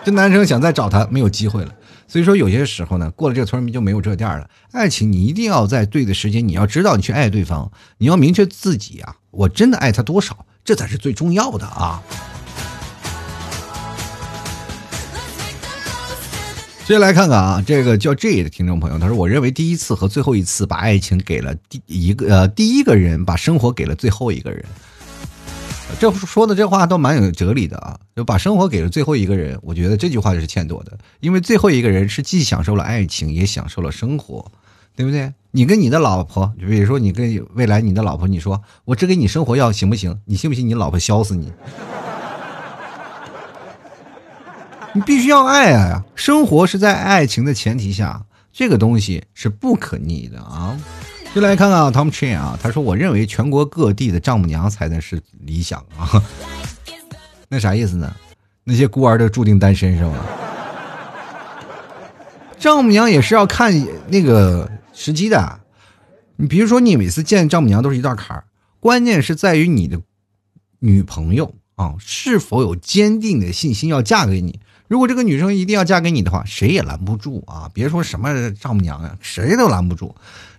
[0.04, 1.70] 这男生想再找她，没有机会了。
[2.10, 4.50] 所以说，有些时候呢，过了这个村就没有这店了。
[4.72, 12.02] 爱情，你一定要在对的时间，你要知道你去爱对方，你要明确自己啊，我真的爱他多少，这才是最重要的啊。
[16.84, 24.64] 接下来看看啊，这个叫 J 的听众朋友，他说：“我认为第一次和最后一次把爱情给了第一个呃第一个人，把生活给了最后一个人。”
[25.98, 27.98] 这说的这话都蛮有哲理的啊！
[28.16, 34.50] 就把生活给了最后一个人，我觉得这句话是欠妥的，因为最后一个人是既享受了爱情，也享受了生活，
[34.96, 35.32] 对不对？
[35.50, 40.18] 你跟你的老婆，就比如说你跟未来你的老婆，你说我只给你生活要行不行？
[40.24, 41.52] 你信不信你老婆削死你？
[44.94, 46.04] 你必须要爱啊！
[46.14, 50.78] 生活是在爱情的前提下，这个东西是不可逆的啊！
[51.32, 56.20] 就来看看啊，Tom Chin 啊，他说：“我认为全国各地的丈母娘才能是理想啊。”
[57.48, 58.12] 那啥意思呢？
[58.64, 60.14] 那些孤儿都注定单身是吗？
[62.58, 63.72] 丈母娘也是要看
[64.08, 65.60] 那个时机的。
[66.34, 68.44] 你比如说，你每次见丈母娘都是一道坎儿，
[68.80, 70.00] 关键是在于你的
[70.80, 74.58] 女朋友啊是否有坚定的信心要嫁给你。
[74.90, 77.70] 如果这个女生一定要嫁给你的话，谁也拦不住啊！
[77.72, 80.12] 别说什么丈母娘啊，谁都拦不住。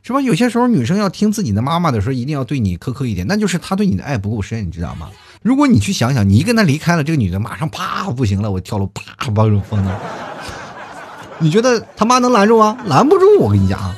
[0.03, 0.21] 是吧？
[0.21, 5.09] 有些时候女生要听自己的妈妈的时候，一定要对你苛刻一点，那就是她对你的爱不够深，你知道吗？
[5.41, 9.99] 如果你去想想，你一跟她离开了，这个女的马上啪不行了，我跳楼啪把我疯了。
[11.39, 12.77] 你觉得他妈能拦住吗？
[12.85, 13.93] 拦不住，我跟你讲，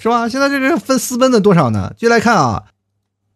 [0.00, 0.28] 是吧？
[0.28, 1.92] 现在这个分私奔的多少呢？
[1.98, 2.62] 就来看啊，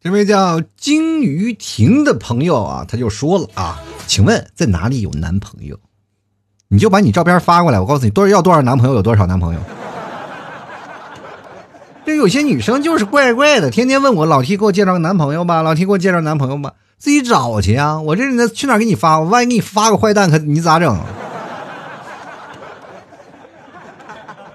[0.06, 5.76] 这位叫金鱼婷的朋友啊，他就说了啊，请问在哪里有男朋友？
[6.68, 9.60] 你就把你照片发过来，我告诉你多少要多少男朋友，有多少男朋友。
[12.06, 18.00] 这有些女生就是怪怪的，天天问我老 T 给我介绍个男朋友吧，老 T 给我介绍男朋友吧，自己找去啊！
[18.00, 19.18] 我这人去哪给你发？
[19.18, 20.96] 我万一给你发个坏蛋，可你咋整？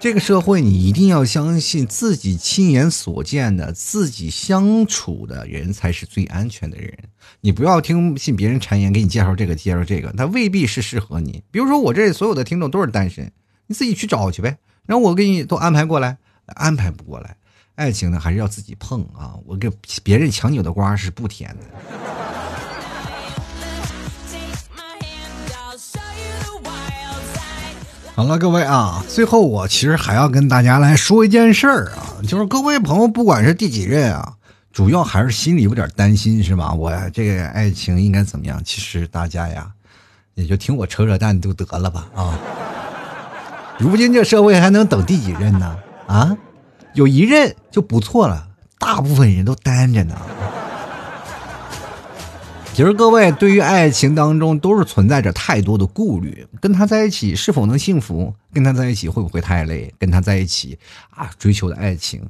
[0.02, 6.92] 这个社会你一定要相信自己亲眼所见的，自己相处的人才是最安全的人。
[7.40, 11.44] 你不要听信别人谗言，给你介绍这个介绍这个，他未必是适合你。
[11.52, 13.32] 比如说我这所有的听众都是单身，
[13.68, 16.18] 你自己去找去呗，然后我给你都安排过来。
[16.48, 17.38] 安排不过来。
[17.76, 19.36] 爱情呢，还是要自己碰啊！
[19.46, 19.70] 我给
[20.04, 22.31] 别人强扭的瓜是不甜的。
[28.22, 34.34] 好了，各位啊，最后我其实还要跟大家来说一件事儿啊，就是各位朋友，不管是第几任啊，
[34.72, 36.72] 主要还是心里有点担心，是吧？
[36.72, 38.62] 我这个爱情应该怎么样？
[38.64, 39.72] 其实大家呀，
[40.36, 42.38] 也就听我扯扯淡就得了吧啊！
[43.80, 45.76] 如今这社会还能等第几任呢？
[46.06, 46.38] 啊，
[46.94, 50.16] 有一任就不错了，大部分人都单着呢。
[52.74, 58.34] 其实各位对于爱情当中都是存在着太多的顾虑，跟他在一起是否能幸福？
[58.54, 59.94] 跟他在一起会不会太累？
[60.00, 62.26] 跟他在一起啊，追求的爱情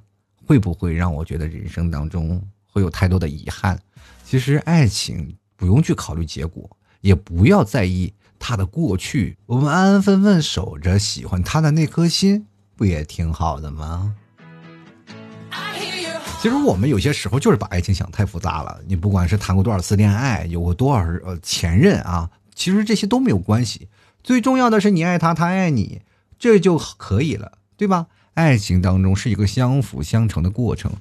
[0.46, 3.80] 会不会让我觉得人生当中会有太多的遗憾？
[4.26, 6.68] 其实爱情不用去考虑结果，
[7.02, 14.16] 也不要在意他的过去，我们安安分分守着喜欢他的那颗心，不也挺好的吗？
[16.42, 18.82] 其实我们有些时候就是把爱情想太复杂了。
[18.88, 23.88] 你不管是谈过多少次恋爱，有过多少呃前任啊，其实这些都没有关系。
[24.24, 26.02] 最重要的是你爱他，他爱你，
[26.39, 28.08] 这就可以了，对吧？
[28.34, 30.92] 爱情当中是一个相辅相成的过程。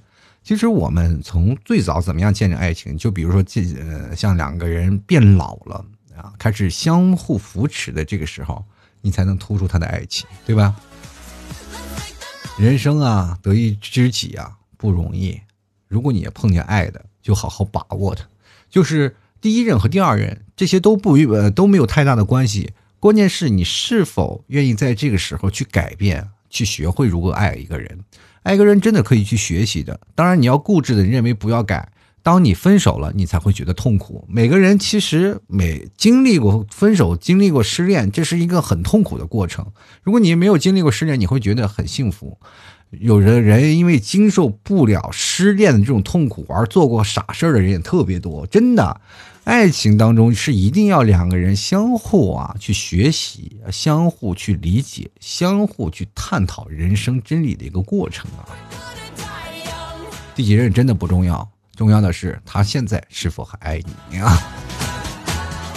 [0.45, 5.82] 其实我们从最早怎么样见证爱情，就比如说这呃像两个人变老了
[6.18, 8.62] 啊，开始相互扶持的这个时候，
[9.01, 10.76] 你才能突出他的爱情，对吧？
[12.59, 14.59] 人生啊，得一知己啊。
[14.81, 15.39] 不容易，
[15.89, 18.26] 如果你也碰见爱的，就好好把握它。
[18.70, 22.72] 就是第一任和第二任，这些都不呃都没有太大的关系。
[22.99, 28.01] 关键是你是否愿意在这个时候去改变，去学会如何爱一个人。
[28.43, 30.01] 爱一个人真的可以去学习的。
[30.14, 31.93] 当然，你要固执的认为不要改。
[32.22, 34.26] 当你分手了，你才会觉得痛苦。
[34.28, 39.66] 每个人其实每经历过分手，经历过失恋，这是一个很痛苦的过程。
[40.03, 42.39] 如果你没有经历过失恋，你会觉得很幸福。
[42.91, 49.01] 有的人因为经受不了失恋的这种痛苦而做过傻事儿的人也特别多，真的。
[49.45, 58.45] 爱情当中是一定要两个人相互啊去学习、相互去理解、相互去探讨人生真理的一个过程啊。
[60.34, 64.36] 第几任真的不重要，重要的是他现在是否还爱你啊。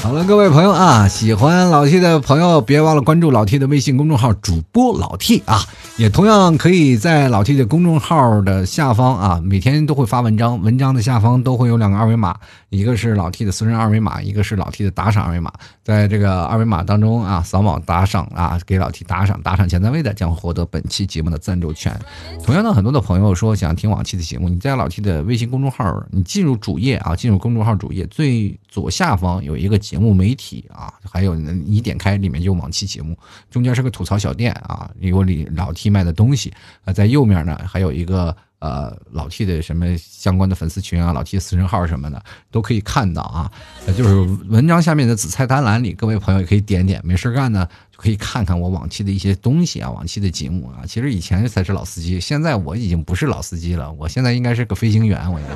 [0.03, 5.61] 好了，各位朋友啊，喜欢老 T 的朋友，别忘了关注老 T 的微信公众号主播老 T 啊，
[5.95, 12.35] 也同样可以在老 T 的公众号的下方啊，每天都会发文章，文章的下方都会有两个二维码，
[12.67, 15.49] 一个是老 T 的私人二维码，一个是老 T 的打赏二维码，
[15.85, 21.97] 在这个二维码当中啊，扫码打赏啊，给老 T 打赏，打赏前三位的将会获得本期节目的赞助权。
[22.43, 29.79] 同样呢，很多的朋友说想听往期的节目，你在老 T 的微信公众号，你进入主页啊，进入公众号主页最左下方有一个。
[29.93, 33.15] 节目媒体啊，还有你点开里面就往期节目，
[33.51, 36.51] 中间是个吐槽小店啊，有里老 T 卖的东西
[36.83, 42.19] 啊，在右面呢还有一个呃老 T 的什么相关的粉丝群啊，老 T 私人号什么的
[42.49, 43.51] 都可以看到啊，
[43.95, 44.15] 就是
[44.47, 50.81] 文章下面的紫菜单栏里，各位朋友也可以点点，没事干呢就可以看看我往期的一些东西啊，往期的节目啊。
[50.87, 55.53] 其实以前才是老司机，现在我已经不是老司机了，我现在应该是个飞行员，我应该。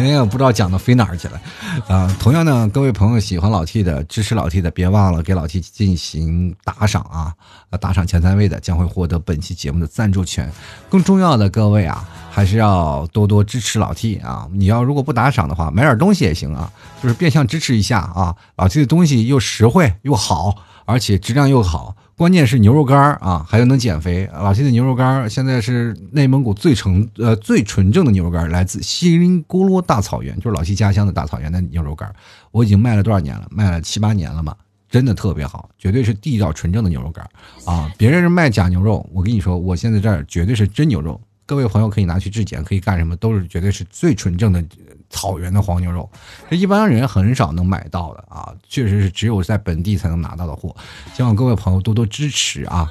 [0.00, 1.38] 今天也不知道讲到飞哪儿去了，
[1.86, 7.34] 啊，同样呢，各位朋友喜欢老 T 的，支持老 T 的，别忘了给老 T 进行打赏啊，
[7.78, 10.50] 打赏前三位的将会获得本期节目的赞助权。
[10.88, 14.48] 更重要的，各位啊，还是要多多支持老 T 啊！
[14.54, 16.72] 你要如果不打赏的话，买点东西也行啊，
[17.02, 18.34] 就是变相支持一下啊。
[18.56, 21.94] 老 T 的东西又实惠又好，而且质量又好。
[22.20, 24.28] 关键是牛肉干啊，还有能减肥。
[24.34, 32.14] 老 T 的牛肉干现在是内蒙古最纯呃最纯正的牛肉干，来自锡林郭勒大草原，就是老 T 家乡的大草原的牛肉干。
[32.50, 33.48] 我已经卖了多少年了？
[33.50, 34.54] 卖了七八年了嘛，
[34.90, 37.26] 真的特别好，绝对是地道纯正的牛肉干
[37.64, 37.90] 啊！
[37.96, 41.18] 别人是卖假牛肉，我跟你说，我现在这儿绝对是真牛肉。
[41.46, 43.16] 各位朋友可以拿去质检，可以干什么？
[43.16, 44.62] 都是绝对是最纯正的。
[45.10, 46.08] 草原的黄牛肉，
[46.48, 50.74] 这一般人很少能买到的啊，确实是只有在本地才能拿到的货。
[51.14, 52.90] 希望各位朋友多多支持啊！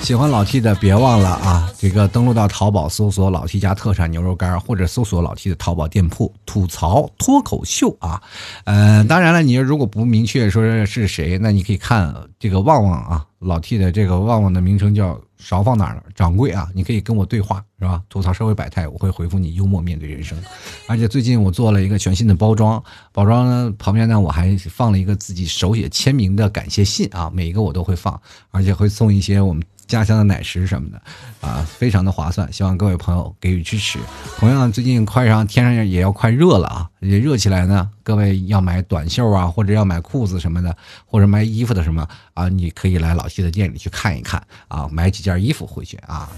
[0.00, 8.22] 喜欢老 T 的别忘了啊，这个登录到淘宝搜索老 T 家特产牛肉干，或者搜索老 T 的淘宝店铺吐槽脱口秀啊。
[8.64, 15.20] 嗯，当然了，你如果不明确说是谁，那你可以看这个旺旺啊，老 T 的这个旺旺的名称叫。
[15.38, 16.68] 勺放哪儿了，掌柜啊？
[16.74, 18.02] 你可以跟我对话，是吧？
[18.08, 19.48] 吐槽社会百态，我会回复你。
[19.58, 20.38] 幽默面对人生，
[20.86, 22.80] 而且最近我做了一个全新的包装，
[23.12, 28.20] 包装呢旁边呢我还放了一个自己手写签名的感谢信啊，每一个我都会放，
[28.50, 31.02] 而且会送一些我们家乡的奶食什么的，
[31.40, 33.98] 啊，非常的划算，希望各位朋友给予支持。
[34.36, 36.88] 同样，最近快上天上也要快热了啊。
[37.00, 37.88] 也热起来呢。
[38.02, 40.76] 各位要买短袖啊，或者要买裤子什么的，
[41.06, 46.28] 或者买衣服的什么啊，你可以来老谢的店里去看一看啊，买几件衣服回去啊，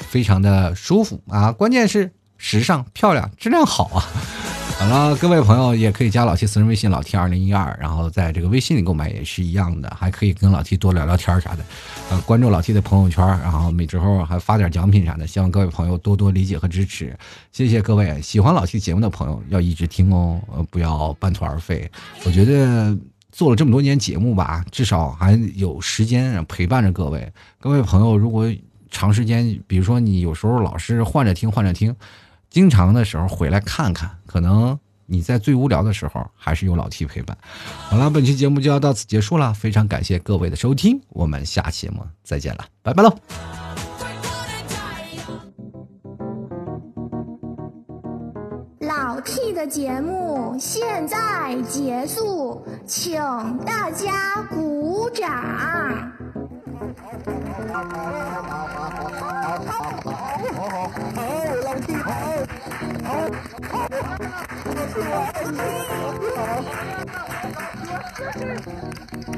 [0.00, 4.02] 非常的舒服啊，关键是时尚、漂亮、质量好啊。
[4.78, 11.64] 好了，各位朋友也可以加老 T 私人微信老 T 二零一二，然后在这个微信里购买也是一样的，还可以跟老 T 多聊聊天啥的。
[12.10, 17.18] 呃，关注老 T 的朋友圈，然后每之后还发点奖品啥的，希望各位朋友多多理解和支持，
[17.50, 18.22] 谢谢各位。
[18.22, 21.90] 喜欢老 T 节目的朋友要一直听哦，呃，不要半途而废。
[22.24, 22.96] 我觉得
[23.32, 27.30] 做了这么多年节目吧，至少还有时间陪伴着各位。
[27.58, 28.48] 各位朋友，如果
[28.92, 31.92] 长时间，比如说你有时候老是换着听换着听。
[32.58, 37.38] 经常的时候回来看看，可能你在最无聊的时候还是有老 T 陪伴。
[37.88, 43.14] 好了，本期节目就要到此结束了，非常感谢各位的收听，我们下期节目再见了，拜拜喽！
[48.80, 53.22] 老 T 的节目现在结束，请
[53.58, 56.12] 大家鼓掌。
[60.58, 61.22] 好好好，
[61.62, 62.10] 老弟好，
[63.04, 63.08] 好
[63.70, 63.86] 好，
[64.64, 65.54] 我是我，我
[66.18, 66.26] 是
[69.30, 69.37] 我，